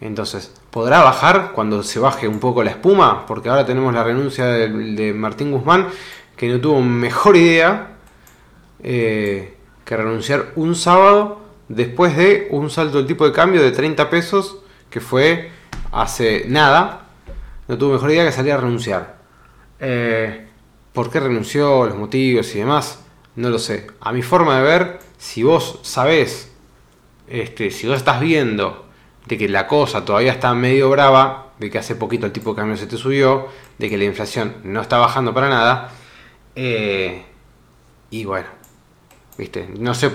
Entonces, 0.00 0.52
¿podrá 0.70 1.02
bajar 1.02 1.52
cuando 1.54 1.82
se 1.82 1.98
baje 1.98 2.28
un 2.28 2.38
poco 2.38 2.62
la 2.62 2.70
espuma? 2.70 3.24
Porque 3.26 3.48
ahora 3.48 3.64
tenemos 3.64 3.94
la 3.94 4.04
renuncia 4.04 4.46
de, 4.46 5.14
Martín 5.14 5.52
Guzmán, 5.52 5.88
que 6.36 6.48
no 6.48 6.60
tuvo 6.60 6.82
mejor 6.82 7.36
idea 7.36 7.96
eh, 8.82 9.56
que 9.84 9.96
renunciar 9.96 10.52
un 10.56 10.74
sábado 10.74 11.40
después 11.68 12.16
de 12.16 12.48
un 12.50 12.68
salto 12.70 12.98
del 12.98 13.06
tipo 13.06 13.24
de 13.26 13.32
cambio 13.32 13.62
de 13.62 13.72
30 13.72 14.10
pesos 14.10 14.58
que 14.90 15.00
fue 15.00 15.50
hace 15.92 16.44
nada. 16.48 17.06
No 17.68 17.78
tuvo 17.78 17.94
mejor 17.94 18.10
idea 18.10 18.26
que 18.26 18.32
salir 18.32 18.52
a 18.52 18.58
renunciar. 18.58 19.16
Eh, 19.80 20.46
¿Por 20.92 21.10
qué 21.10 21.20
renunció? 21.20 21.86
Los 21.86 21.96
motivos 21.96 22.54
y 22.54 22.58
demás. 22.58 23.02
No 23.34 23.50
lo 23.50 23.58
sé. 23.58 23.86
A 24.00 24.12
mi 24.12 24.22
forma 24.22 24.58
de 24.58 24.62
ver, 24.62 24.98
si 25.18 25.42
vos 25.42 25.80
sabés, 25.82 26.52
este, 27.28 27.70
si 27.70 27.86
vos 27.86 27.96
estás 27.96 28.20
viendo 28.20 28.85
de 29.26 29.38
que 29.38 29.48
la 29.48 29.66
cosa 29.66 30.04
todavía 30.04 30.32
está 30.32 30.54
medio 30.54 30.90
brava, 30.90 31.52
de 31.58 31.70
que 31.70 31.78
hace 31.78 31.96
poquito 31.96 32.26
el 32.26 32.32
tipo 32.32 32.50
de 32.50 32.56
cambio 32.56 32.76
se 32.76 32.86
te 32.86 32.96
subió, 32.96 33.48
de 33.78 33.90
que 33.90 33.96
la 33.96 34.04
inflación 34.04 34.56
no 34.64 34.80
está 34.80 34.98
bajando 34.98 35.34
para 35.34 35.48
nada, 35.48 35.90
eh, 36.54 37.24
y 38.10 38.24
bueno, 38.24 38.48
¿viste? 39.36 39.68
No 39.78 39.94
sé, 39.94 40.10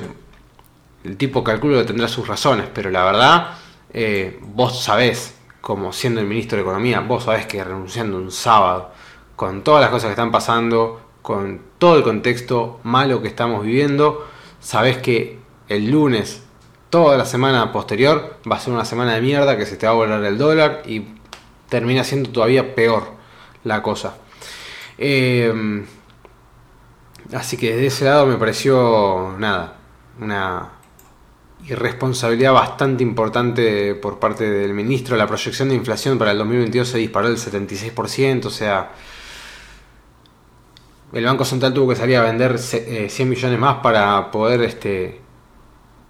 el 1.03 1.17
tipo 1.17 1.43
calculo 1.43 1.77
que 1.77 1.83
tendrá 1.83 2.07
sus 2.07 2.27
razones, 2.27 2.67
pero 2.73 2.89
la 2.89 3.03
verdad, 3.03 3.57
eh, 3.93 4.39
vos 4.41 4.83
sabés, 4.83 5.35
como 5.59 5.93
siendo 5.93 6.21
el 6.21 6.27
ministro 6.27 6.57
de 6.57 6.63
Economía, 6.63 7.01
vos 7.01 7.25
sabés 7.25 7.45
que 7.45 7.63
renunciando 7.63 8.17
un 8.17 8.31
sábado, 8.31 8.91
con 9.35 9.63
todas 9.63 9.81
las 9.81 9.89
cosas 9.89 10.07
que 10.07 10.11
están 10.11 10.31
pasando, 10.31 11.01
con 11.21 11.61
todo 11.77 11.97
el 11.97 12.03
contexto 12.03 12.79
malo 12.83 13.21
que 13.21 13.27
estamos 13.27 13.63
viviendo, 13.63 14.27
sabés 14.59 14.97
que 14.97 15.39
el 15.67 15.89
lunes, 15.91 16.43
toda 16.91 17.17
la 17.17 17.25
semana 17.25 17.71
posterior, 17.71 18.37
va 18.49 18.57
a 18.57 18.59
ser 18.59 18.71
una 18.71 18.85
semana 18.85 19.15
de 19.15 19.21
mierda 19.21 19.57
que 19.57 19.65
se 19.65 19.77
te 19.77 19.87
va 19.87 19.93
a 19.93 19.95
volar 19.95 20.23
el 20.23 20.37
dólar 20.37 20.83
y 20.85 21.05
termina 21.69 22.03
siendo 22.03 22.29
todavía 22.29 22.75
peor 22.75 23.13
la 23.63 23.81
cosa. 23.81 24.17
Eh, 24.99 25.83
Así 27.33 27.55
que 27.55 27.71
desde 27.71 27.87
ese 27.87 28.05
lado 28.05 28.25
me 28.25 28.35
pareció 28.35 29.35
nada, 29.37 29.77
una 30.19 30.69
irresponsabilidad 31.65 32.51
bastante 32.51 33.03
importante 33.03 33.95
por 33.95 34.19
parte 34.19 34.49
del 34.49 34.73
ministro. 34.73 35.15
La 35.15 35.27
proyección 35.27 35.69
de 35.69 35.75
inflación 35.75 36.17
para 36.17 36.31
el 36.31 36.37
2022 36.39 36.87
se 36.87 36.97
disparó 36.97 37.29
del 37.29 37.37
76%, 37.37 38.45
o 38.45 38.49
sea, 38.49 38.91
el 41.13 41.25
Banco 41.25 41.45
Central 41.45 41.73
tuvo 41.73 41.89
que 41.89 41.95
salir 41.95 42.17
a 42.17 42.23
vender 42.23 42.57
100 42.59 42.83
eh, 42.87 43.25
millones 43.25 43.59
más 43.59 43.77
para 43.77 44.31
poder 44.31 44.61
este 44.63 45.21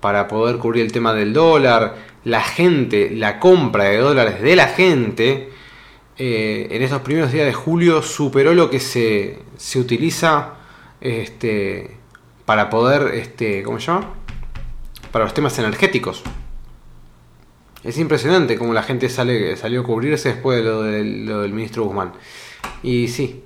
para 0.02 0.28
poder 0.28 0.58
cubrir 0.58 0.84
el 0.84 0.92
tema 0.92 1.14
del 1.14 1.32
dólar. 1.34 1.96
La 2.24 2.42
gente, 2.42 3.12
la 3.12 3.40
compra 3.40 3.86
de 3.86 3.98
dólares 3.98 4.42
de 4.42 4.56
la 4.56 4.68
gente 4.68 5.50
eh, 6.18 6.68
en 6.70 6.84
estos 6.84 7.02
primeros 7.02 7.32
días 7.32 7.46
de 7.46 7.54
julio 7.54 8.02
superó 8.02 8.54
lo 8.54 8.70
que 8.70 8.80
se, 8.80 9.40
se 9.58 9.80
utiliza 9.80 10.54
este, 11.00 11.98
para 12.46 12.70
poder, 12.70 13.16
este, 13.16 13.64
¿cómo 13.64 13.80
se 13.80 13.88
llama? 13.88 14.14
Para 15.12 15.26
los 15.26 15.34
temas 15.34 15.58
energéticos. 15.58 16.22
Es 17.84 17.98
impresionante 17.98 18.56
cómo 18.56 18.74
la 18.74 18.84
gente 18.84 19.10
sale, 19.10 19.58
salió 19.58 19.82
a 19.82 19.84
cubrirse 19.84 20.30
después 20.30 20.60
de 20.60 20.64
lo, 20.64 20.84
del, 20.84 21.54
ministro 21.54 21.86
Guzmán. 21.86 22.14
Y 22.84 23.08
sí, 23.08 23.44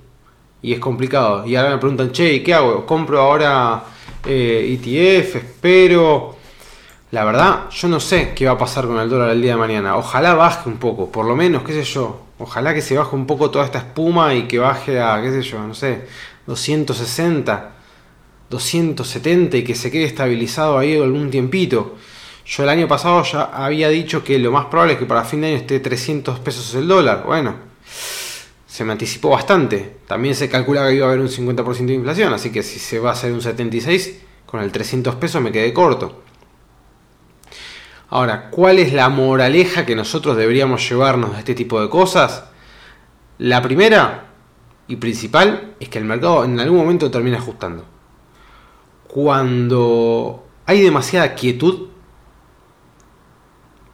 y 0.60 0.74
es 0.74 0.78
complicado. 0.78 1.46
Y 1.46 1.56
ahora 1.56 1.70
me 1.70 1.78
preguntan, 1.78 2.12
che, 2.12 2.42
¿qué 2.42 2.52
hago? 2.52 2.84
¿Compro 2.84 3.20
ahora 3.20 3.84
eh, 4.26 4.78
ETF? 4.78 5.36
¿Espero? 5.36 6.35
La 7.16 7.24
verdad, 7.24 7.70
yo 7.70 7.88
no 7.88 7.98
sé 7.98 8.34
qué 8.34 8.44
va 8.44 8.52
a 8.52 8.58
pasar 8.58 8.86
con 8.86 8.98
el 8.98 9.08
dólar 9.08 9.30
el 9.30 9.40
día 9.40 9.52
de 9.52 9.56
mañana. 9.56 9.96
Ojalá 9.96 10.34
baje 10.34 10.68
un 10.68 10.76
poco, 10.76 11.10
por 11.10 11.24
lo 11.24 11.34
menos, 11.34 11.62
qué 11.62 11.72
sé 11.72 11.82
yo. 11.82 12.20
Ojalá 12.38 12.74
que 12.74 12.82
se 12.82 12.94
baje 12.94 13.16
un 13.16 13.26
poco 13.26 13.50
toda 13.50 13.64
esta 13.64 13.78
espuma 13.78 14.34
y 14.34 14.42
que 14.42 14.58
baje 14.58 15.00
a, 15.00 15.22
qué 15.22 15.30
sé 15.30 15.40
yo, 15.40 15.66
no 15.66 15.72
sé, 15.72 16.02
260, 16.46 17.72
270 18.50 19.56
y 19.56 19.64
que 19.64 19.74
se 19.74 19.90
quede 19.90 20.04
estabilizado 20.04 20.76
ahí 20.76 20.94
algún 20.94 21.30
tiempito. 21.30 21.96
Yo 22.44 22.64
el 22.64 22.68
año 22.68 22.86
pasado 22.86 23.22
ya 23.22 23.44
había 23.44 23.88
dicho 23.88 24.22
que 24.22 24.38
lo 24.38 24.52
más 24.52 24.66
probable 24.66 24.92
es 24.92 24.98
que 24.98 25.06
para 25.06 25.24
fin 25.24 25.40
de 25.40 25.46
año 25.46 25.56
esté 25.56 25.80
300 25.80 26.38
pesos 26.40 26.74
el 26.74 26.86
dólar. 26.86 27.22
Bueno, 27.24 27.54
se 28.66 28.84
me 28.84 28.92
anticipó 28.92 29.30
bastante. 29.30 30.00
También 30.06 30.34
se 30.34 30.50
calcula 30.50 30.86
que 30.86 30.96
iba 30.96 31.06
a 31.06 31.08
haber 31.08 31.20
un 31.22 31.30
50% 31.30 31.86
de 31.86 31.94
inflación, 31.94 32.34
así 32.34 32.52
que 32.52 32.62
si 32.62 32.78
se 32.78 32.98
va 32.98 33.08
a 33.08 33.12
hacer 33.14 33.32
un 33.32 33.40
76, 33.40 34.18
con 34.44 34.60
el 34.60 34.70
300 34.70 35.14
pesos 35.14 35.40
me 35.40 35.50
quedé 35.50 35.72
corto. 35.72 36.25
Ahora, 38.08 38.50
¿cuál 38.50 38.78
es 38.78 38.92
la 38.92 39.08
moraleja 39.08 39.84
que 39.84 39.96
nosotros 39.96 40.36
deberíamos 40.36 40.88
llevarnos 40.88 41.32
de 41.32 41.38
este 41.38 41.54
tipo 41.54 41.80
de 41.80 41.88
cosas? 41.88 42.44
La 43.38 43.60
primera, 43.62 44.26
y 44.88 44.96
principal 44.96 45.74
es 45.80 45.88
que 45.88 45.98
el 45.98 46.04
mercado 46.04 46.44
en 46.44 46.58
algún 46.60 46.78
momento 46.78 47.10
termina 47.10 47.38
ajustando. 47.38 47.84
Cuando 49.08 50.46
hay 50.66 50.82
demasiada 50.82 51.34
quietud 51.34 51.88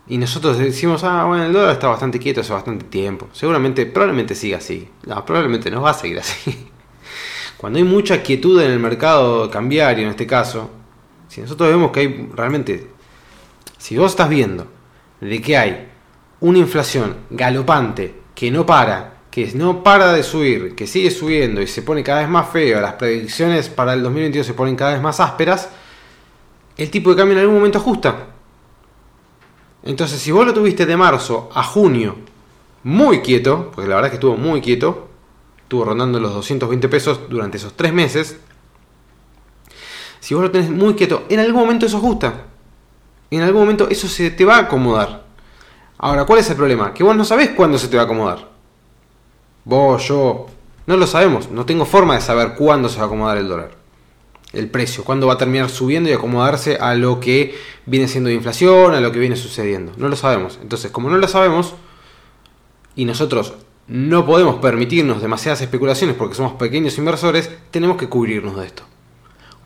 y 0.06 0.18
nosotros 0.18 0.58
decimos, 0.58 1.04
ah, 1.04 1.24
bueno, 1.24 1.44
el 1.44 1.52
dólar 1.52 1.72
está 1.72 1.88
bastante 1.88 2.18
quieto 2.18 2.40
hace 2.40 2.52
bastante 2.52 2.84
tiempo, 2.86 3.28
seguramente, 3.32 3.86
probablemente 3.86 4.34
siga 4.34 4.58
así. 4.58 4.88
Probablemente 5.24 5.70
no 5.70 5.82
va 5.82 5.90
a 5.90 5.94
seguir 5.94 6.18
así. 6.18 6.68
Cuando 7.56 7.78
hay 7.78 7.84
mucha 7.84 8.22
quietud 8.22 8.60
en 8.60 8.72
el 8.72 8.80
mercado 8.80 9.48
cambiario, 9.48 10.04
en 10.04 10.10
este 10.10 10.26
caso, 10.26 10.70
si 11.28 11.40
nosotros 11.40 11.70
vemos 11.70 11.92
que 11.92 12.00
hay 12.00 12.30
realmente, 12.34 12.90
si 13.82 13.98
vos 13.98 14.12
estás 14.12 14.28
viendo 14.28 14.68
de 15.20 15.42
que 15.42 15.56
hay 15.56 15.88
una 16.38 16.58
inflación 16.58 17.16
galopante 17.30 18.14
que 18.32 18.48
no 18.48 18.64
para, 18.64 19.22
que 19.28 19.50
no 19.54 19.82
para 19.82 20.12
de 20.12 20.22
subir, 20.22 20.76
que 20.76 20.86
sigue 20.86 21.10
subiendo 21.10 21.60
y 21.60 21.66
se 21.66 21.82
pone 21.82 22.04
cada 22.04 22.20
vez 22.20 22.28
más 22.28 22.48
feo, 22.48 22.80
las 22.80 22.92
predicciones 22.92 23.68
para 23.68 23.94
el 23.94 24.04
2022 24.04 24.46
se 24.46 24.54
ponen 24.54 24.76
cada 24.76 24.92
vez 24.92 25.02
más 25.02 25.18
ásperas, 25.18 25.68
el 26.76 26.92
tipo 26.92 27.10
de 27.10 27.16
cambio 27.16 27.32
en 27.32 27.40
algún 27.40 27.56
momento 27.56 27.78
ajusta. 27.78 28.28
Entonces, 29.82 30.20
si 30.20 30.30
vos 30.30 30.46
lo 30.46 30.54
tuviste 30.54 30.86
de 30.86 30.96
marzo 30.96 31.50
a 31.52 31.64
junio 31.64 32.18
muy 32.84 33.18
quieto, 33.20 33.72
porque 33.74 33.88
la 33.88 33.96
verdad 33.96 34.06
es 34.06 34.10
que 34.12 34.24
estuvo 34.24 34.36
muy 34.36 34.60
quieto, 34.60 35.08
estuvo 35.60 35.86
rondando 35.86 36.20
los 36.20 36.32
220 36.34 36.88
pesos 36.88 37.22
durante 37.28 37.56
esos 37.56 37.74
tres 37.74 37.92
meses, 37.92 38.38
si 40.20 40.34
vos 40.34 40.44
lo 40.44 40.52
tenés 40.52 40.70
muy 40.70 40.94
quieto, 40.94 41.24
en 41.28 41.40
algún 41.40 41.62
momento 41.62 41.86
eso 41.86 41.96
ajusta. 41.96 42.51
En 43.36 43.42
algún 43.42 43.62
momento 43.62 43.88
eso 43.88 44.08
se 44.08 44.30
te 44.30 44.44
va 44.44 44.56
a 44.56 44.60
acomodar. 44.60 45.24
Ahora, 45.96 46.26
¿cuál 46.26 46.40
es 46.40 46.50
el 46.50 46.56
problema? 46.56 46.92
Que 46.92 47.02
vos 47.02 47.16
no 47.16 47.24
sabés 47.24 47.50
cuándo 47.50 47.78
se 47.78 47.88
te 47.88 47.96
va 47.96 48.02
a 48.02 48.04
acomodar. 48.04 48.50
Vos, 49.64 50.06
yo, 50.06 50.48
no 50.86 50.96
lo 50.98 51.06
sabemos. 51.06 51.50
No 51.50 51.64
tengo 51.64 51.86
forma 51.86 52.14
de 52.14 52.20
saber 52.20 52.54
cuándo 52.56 52.90
se 52.90 52.98
va 52.98 53.04
a 53.04 53.06
acomodar 53.06 53.38
el 53.38 53.48
dólar. 53.48 53.70
El 54.52 54.68
precio, 54.68 55.02
cuándo 55.02 55.26
va 55.26 55.34
a 55.34 55.38
terminar 55.38 55.70
subiendo 55.70 56.10
y 56.10 56.12
acomodarse 56.12 56.76
a 56.76 56.94
lo 56.94 57.20
que 57.20 57.54
viene 57.86 58.06
siendo 58.06 58.28
de 58.28 58.34
inflación, 58.34 58.94
a 58.94 59.00
lo 59.00 59.12
que 59.12 59.18
viene 59.18 59.36
sucediendo. 59.36 59.92
No 59.96 60.10
lo 60.10 60.16
sabemos. 60.16 60.58
Entonces, 60.60 60.90
como 60.90 61.08
no 61.08 61.16
lo 61.16 61.26
sabemos, 61.26 61.74
y 62.94 63.06
nosotros 63.06 63.54
no 63.86 64.26
podemos 64.26 64.56
permitirnos 64.56 65.22
demasiadas 65.22 65.62
especulaciones 65.62 66.16
porque 66.16 66.34
somos 66.34 66.52
pequeños 66.54 66.98
inversores, 66.98 67.50
tenemos 67.70 67.96
que 67.96 68.10
cubrirnos 68.10 68.56
de 68.56 68.66
esto. 68.66 68.82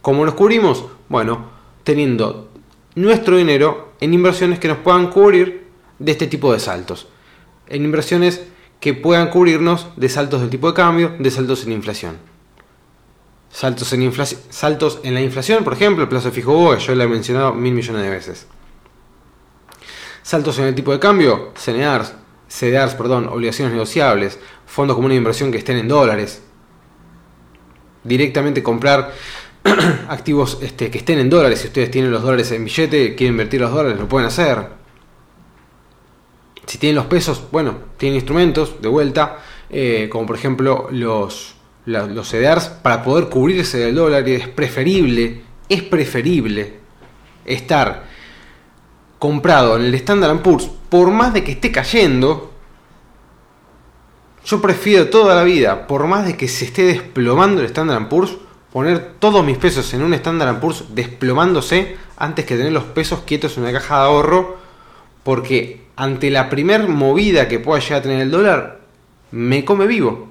¿Cómo 0.03 0.25
nos 0.25 0.35
cubrimos? 0.35 0.85
Bueno, 1.09 1.47
teniendo 1.83 2.49
nuestro 2.97 3.37
dinero 3.37 3.93
en 4.01 4.13
inversiones 4.13 4.59
que 4.59 4.69
nos 4.69 4.79
puedan 4.79 5.11
cubrir 5.11 5.69
de 5.99 6.13
este 6.13 6.27
tipo 6.27 6.53
de 6.53 6.59
saltos. 6.59 7.07
En 7.69 7.85
inversiones 7.85 8.43
que 8.81 8.95
puedan 8.95 9.31
cubrirnos 9.31 9.89
de 9.97 10.09
saltos 10.09 10.41
del 10.41 10.51
tipo 10.51 10.69
de 10.69 10.75
cambio, 10.75 11.15
de 11.19 11.31
saltos 11.31 11.65
en 11.65 11.73
inflación. 11.73 12.19
Saltos 13.51 13.93
en, 13.93 14.13
saltos 14.51 15.01
en 15.03 15.15
la 15.15 15.21
inflación, 15.21 15.63
por 15.63 15.75
ejemplo, 15.75 16.03
el 16.03 16.09
plazo 16.09 16.31
fijo 16.31 16.53
BOE, 16.53 16.79
yo 16.79 16.95
lo 16.95 17.05
he 17.05 17.09
mencionado 17.09 17.55
mil 17.55 17.73
millones 17.73 18.03
de 18.03 18.11
veces. 18.11 18.47
Saltos 20.23 20.59
en 20.59 20.65
el 20.65 20.75
tipo 20.75 20.93
de 20.93 20.99
cambio, 20.99 21.53
CNARS, 21.55 22.15
CDRs, 22.49 22.95
perdón, 22.95 23.29
obligaciones 23.29 23.73
negociables, 23.73 24.39
fondos 24.67 24.97
comunes 24.97 25.15
de 25.15 25.19
inversión 25.19 25.53
que 25.53 25.59
estén 25.59 25.79
en 25.79 25.89
dólares. 25.89 26.43
Directamente 28.05 28.63
comprar 28.63 29.13
activos 30.09 30.59
este, 30.63 30.91
que 30.91 30.99
estén 30.99 31.19
en 31.19 31.31
dólares. 31.31 31.61
Si 31.61 31.69
ustedes 31.69 31.91
tienen 31.91 32.11
los 32.11 32.23
dólares 32.23 32.51
en 32.53 32.65
billete, 32.65 33.15
quieren 33.15 33.35
invertir 33.35 33.61
los 33.61 33.73
dólares, 33.73 33.99
lo 33.99 34.09
pueden 34.09 34.29
hacer. 34.29 34.67
Si 36.67 36.79
tienen 36.79 36.97
los 36.97 37.07
pesos, 37.07 37.45
bueno, 37.53 37.77
tienen 37.97 38.17
instrumentos 38.17 38.81
de 38.81 38.89
vuelta, 38.89 39.39
eh, 39.71 40.09
como 40.11 40.27
por 40.27 40.37
ejemplo 40.37 40.89
los, 40.91 41.55
los 41.85 42.29
CDRs, 42.29 42.69
para 42.83 43.03
poder 43.03 43.29
cubrirse 43.29 43.79
del 43.79 43.95
dólar. 43.95 44.29
Y 44.29 44.33
es 44.33 44.49
preferible, 44.49 45.43
es 45.69 45.83
preferible 45.83 46.81
estar 47.45 48.05
comprado 49.19 49.77
en 49.77 49.85
el 49.85 49.95
Standard 49.95 50.43
Poor's, 50.43 50.69
por 50.89 51.11
más 51.11 51.33
de 51.33 51.43
que 51.43 51.53
esté 51.53 51.73
cayendo, 51.73 52.53
yo 54.45 54.61
prefiero 54.61 55.09
toda 55.09 55.35
la 55.35 55.43
vida, 55.43 55.87
por 55.87 56.07
más 56.07 56.27
de 56.27 56.37
que 56.37 56.49
se 56.49 56.67
esté 56.67 56.85
desplomando 56.85 57.61
el 57.61 57.67
Standard 57.67 58.09
Poor's, 58.09 58.37
poner 58.77 59.12
todos 59.19 59.43
mis 59.43 59.57
pesos 59.57 59.95
en 59.95 60.03
un 60.03 60.12
Standard 60.12 60.61
Poor's 60.61 60.85
desplomándose 60.91 61.97
antes 62.19 62.45
que 62.45 62.59
tener 62.59 62.73
los 62.73 62.85
pesos 62.85 63.21
quietos 63.21 63.57
en 63.57 63.62
una 63.62 63.73
caja 63.73 64.01
de 64.01 64.03
ahorro, 64.03 64.59
porque 65.23 65.87
ante 65.97 66.29
la 66.29 66.51
primer 66.51 66.87
movida 66.87 67.49
que 67.49 67.59
pueda 67.59 67.81
llegar 67.81 68.01
a 68.01 68.03
tener 68.03 68.21
el 68.21 68.31
dólar, 68.31 68.81
me 69.31 69.65
come 69.65 69.87
vivo. 69.87 70.29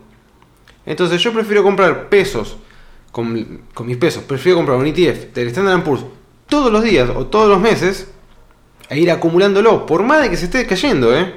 Entonces 0.86 1.24
yo 1.24 1.34
prefiero 1.34 1.64
comprar 1.64 2.08
pesos 2.08 2.58
con, 3.12 3.62
con 3.74 3.88
mis 3.88 3.98
pesos, 3.98 4.24
prefiero 4.24 4.58
comprar 4.58 4.78
un 4.78 4.86
ETF 4.86 5.34
del 5.34 5.48
Standard 5.48 5.82
Poor's 5.82 6.06
todos 6.48 6.72
los 6.72 6.84
días 6.84 7.10
o 7.16 7.26
todos 7.26 7.50
los 7.50 7.60
meses 7.60 8.12
e 8.90 9.00
ir 9.00 9.10
acumulándolo, 9.10 9.88
por 9.88 10.04
más 10.04 10.22
de 10.22 10.30
que 10.30 10.38
se 10.38 10.46
esté 10.46 10.68
cayendo, 10.68 11.18
¿eh? 11.18 11.34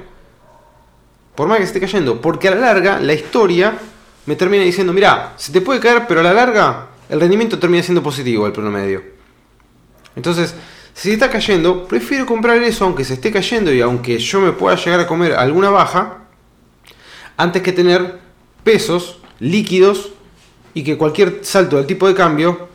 Por 1.33 1.47
más 1.47 1.57
de 1.57 1.61
que 1.61 1.65
se 1.65 1.73
esté 1.73 1.87
cayendo, 1.87 2.21
porque 2.21 2.49
a 2.49 2.51
la 2.51 2.57
larga 2.57 2.99
la 2.99 3.13
historia 3.13 3.79
me 4.27 4.35
termina 4.35 4.63
diciendo, 4.63 4.93
mira, 4.93 5.33
se 5.37 5.51
te 5.51 5.59
puede 5.59 5.79
caer, 5.79 6.05
pero 6.07 6.19
a 6.19 6.23
la 6.23 6.33
larga 6.33 6.88
el 7.09 7.19
rendimiento 7.19 7.59
termina 7.59 7.83
siendo 7.83 8.03
positivo 8.03 8.45
el 8.45 8.53
promedio. 8.53 9.01
Entonces, 10.15 10.53
si 10.93 11.11
está 11.11 11.29
cayendo, 11.29 11.87
prefiero 11.87 12.25
comprar 12.25 12.57
eso 12.57 12.85
aunque 12.85 13.03
se 13.03 13.15
esté 13.15 13.31
cayendo 13.31 13.73
y 13.73 13.81
aunque 13.81 14.19
yo 14.19 14.39
me 14.39 14.51
pueda 14.51 14.75
llegar 14.75 14.99
a 14.99 15.07
comer 15.07 15.33
alguna 15.33 15.69
baja, 15.69 16.19
antes 17.35 17.61
que 17.61 17.71
tener 17.71 18.19
pesos 18.63 19.19
líquidos 19.39 20.11
y 20.73 20.83
que 20.83 20.97
cualquier 20.97 21.39
salto 21.43 21.77
del 21.77 21.87
tipo 21.87 22.07
de 22.07 22.13
cambio 22.13 22.69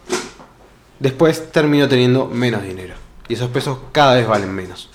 después 0.98 1.52
termino 1.52 1.86
teniendo 1.86 2.26
menos 2.26 2.62
dinero. 2.62 2.94
Y 3.28 3.34
esos 3.34 3.50
pesos 3.50 3.78
cada 3.92 4.14
vez 4.14 4.26
valen 4.26 4.52
menos. 4.52 4.90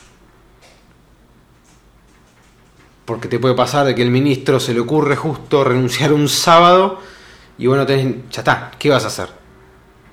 Porque 3.05 3.27
te 3.27 3.39
puede 3.39 3.55
pasar 3.55 3.85
de 3.85 3.95
que 3.95 4.01
el 4.01 4.11
ministro 4.11 4.59
se 4.59 4.73
le 4.73 4.79
ocurre 4.79 5.15
justo 5.15 5.63
renunciar 5.63 6.13
un 6.13 6.27
sábado 6.27 6.99
y 7.59 7.67
bueno, 7.67 7.85
tenés, 7.85 8.15
ya 8.31 8.39
está, 8.39 8.71
¿qué 8.79 8.89
vas 8.89 9.03
a 9.03 9.07
hacer? 9.07 9.27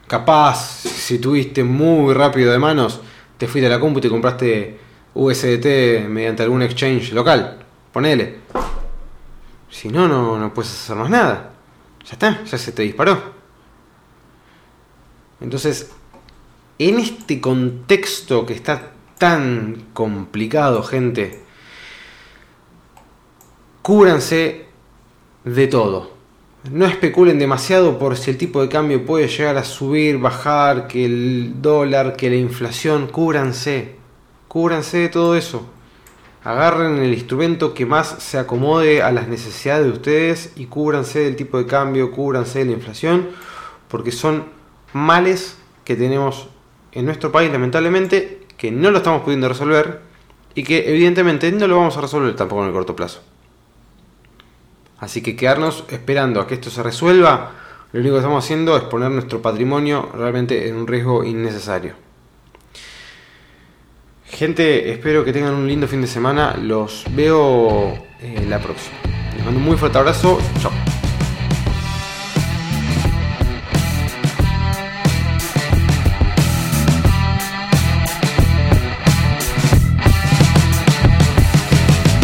Capaz, 0.08 0.80
si 0.82 1.20
tuviste 1.20 1.62
muy 1.62 2.12
rápido 2.12 2.50
de 2.50 2.58
manos, 2.58 3.00
te 3.38 3.46
fuiste 3.46 3.68
a 3.68 3.70
la 3.70 3.78
compu 3.78 4.00
y 4.00 4.02
te 4.02 4.08
compraste 4.10 4.78
USDT 5.14 6.08
mediante 6.08 6.42
algún 6.42 6.62
exchange 6.62 7.12
local. 7.12 7.64
Ponele. 7.92 8.40
Si 9.70 9.88
no, 9.88 10.08
no, 10.08 10.36
no 10.36 10.52
puedes 10.52 10.72
hacer 10.72 10.96
más 10.96 11.08
nada. 11.08 11.52
Ya 12.04 12.12
está, 12.12 12.42
ya 12.44 12.58
se 12.58 12.72
te 12.72 12.82
disparó. 12.82 13.36
Entonces, 15.40 15.92
en 16.80 16.98
este 16.98 17.40
contexto 17.40 18.44
que 18.44 18.54
está 18.54 18.90
tan 19.18 19.90
complicado, 19.92 20.82
gente, 20.82 21.44
cúbranse 23.82 24.66
de 25.44 25.66
todo. 25.68 26.15
No 26.70 26.86
especulen 26.86 27.38
demasiado 27.38 27.98
por 27.98 28.16
si 28.16 28.30
el 28.30 28.38
tipo 28.38 28.60
de 28.60 28.68
cambio 28.68 29.04
puede 29.04 29.28
llegar 29.28 29.56
a 29.56 29.62
subir, 29.62 30.18
bajar, 30.18 30.88
que 30.88 31.04
el 31.04 31.62
dólar, 31.62 32.16
que 32.16 32.28
la 32.28 32.36
inflación, 32.36 33.06
cúbranse. 33.06 33.94
Cúbranse 34.48 34.98
de 34.98 35.08
todo 35.08 35.36
eso. 35.36 35.66
Agarren 36.42 36.98
el 36.98 37.12
instrumento 37.12 37.72
que 37.72 37.86
más 37.86 38.16
se 38.18 38.38
acomode 38.38 39.02
a 39.02 39.12
las 39.12 39.28
necesidades 39.28 39.86
de 39.86 39.92
ustedes 39.92 40.52
y 40.56 40.66
cúbranse 40.66 41.20
del 41.20 41.36
tipo 41.36 41.58
de 41.58 41.66
cambio, 41.66 42.10
cúbranse 42.10 42.60
de 42.60 42.64
la 42.64 42.72
inflación, 42.72 43.28
porque 43.88 44.10
son 44.10 44.44
males 44.92 45.58
que 45.84 45.94
tenemos 45.94 46.48
en 46.92 47.04
nuestro 47.04 47.30
país, 47.30 47.52
lamentablemente, 47.52 48.46
que 48.56 48.72
no 48.72 48.90
lo 48.90 48.98
estamos 48.98 49.22
pudiendo 49.22 49.48
resolver 49.48 50.00
y 50.54 50.64
que 50.64 50.88
evidentemente 50.90 51.52
no 51.52 51.68
lo 51.68 51.76
vamos 51.76 51.96
a 51.96 52.00
resolver 52.00 52.34
tampoco 52.34 52.62
en 52.62 52.68
el 52.68 52.74
corto 52.74 52.96
plazo. 52.96 53.22
Así 54.98 55.22
que 55.22 55.36
quedarnos 55.36 55.84
esperando 55.88 56.40
a 56.40 56.46
que 56.46 56.54
esto 56.54 56.70
se 56.70 56.82
resuelva, 56.82 57.52
lo 57.92 58.00
único 58.00 58.14
que 58.14 58.20
estamos 58.20 58.44
haciendo 58.44 58.76
es 58.76 58.82
poner 58.84 59.10
nuestro 59.10 59.40
patrimonio 59.40 60.10
realmente 60.14 60.68
en 60.68 60.76
un 60.76 60.86
riesgo 60.86 61.24
innecesario. 61.24 61.94
Gente, 64.24 64.90
espero 64.90 65.24
que 65.24 65.32
tengan 65.32 65.54
un 65.54 65.66
lindo 65.66 65.86
fin 65.86 66.00
de 66.00 66.06
semana. 66.06 66.56
Los 66.60 67.04
veo 67.14 67.94
eh, 68.20 68.44
la 68.48 68.58
próxima. 68.58 68.96
Les 69.34 69.44
mando 69.44 69.60
un 69.60 69.66
muy 69.66 69.76
fuerte 69.76 69.98
abrazo. 69.98 70.38
Chao. 70.60 70.95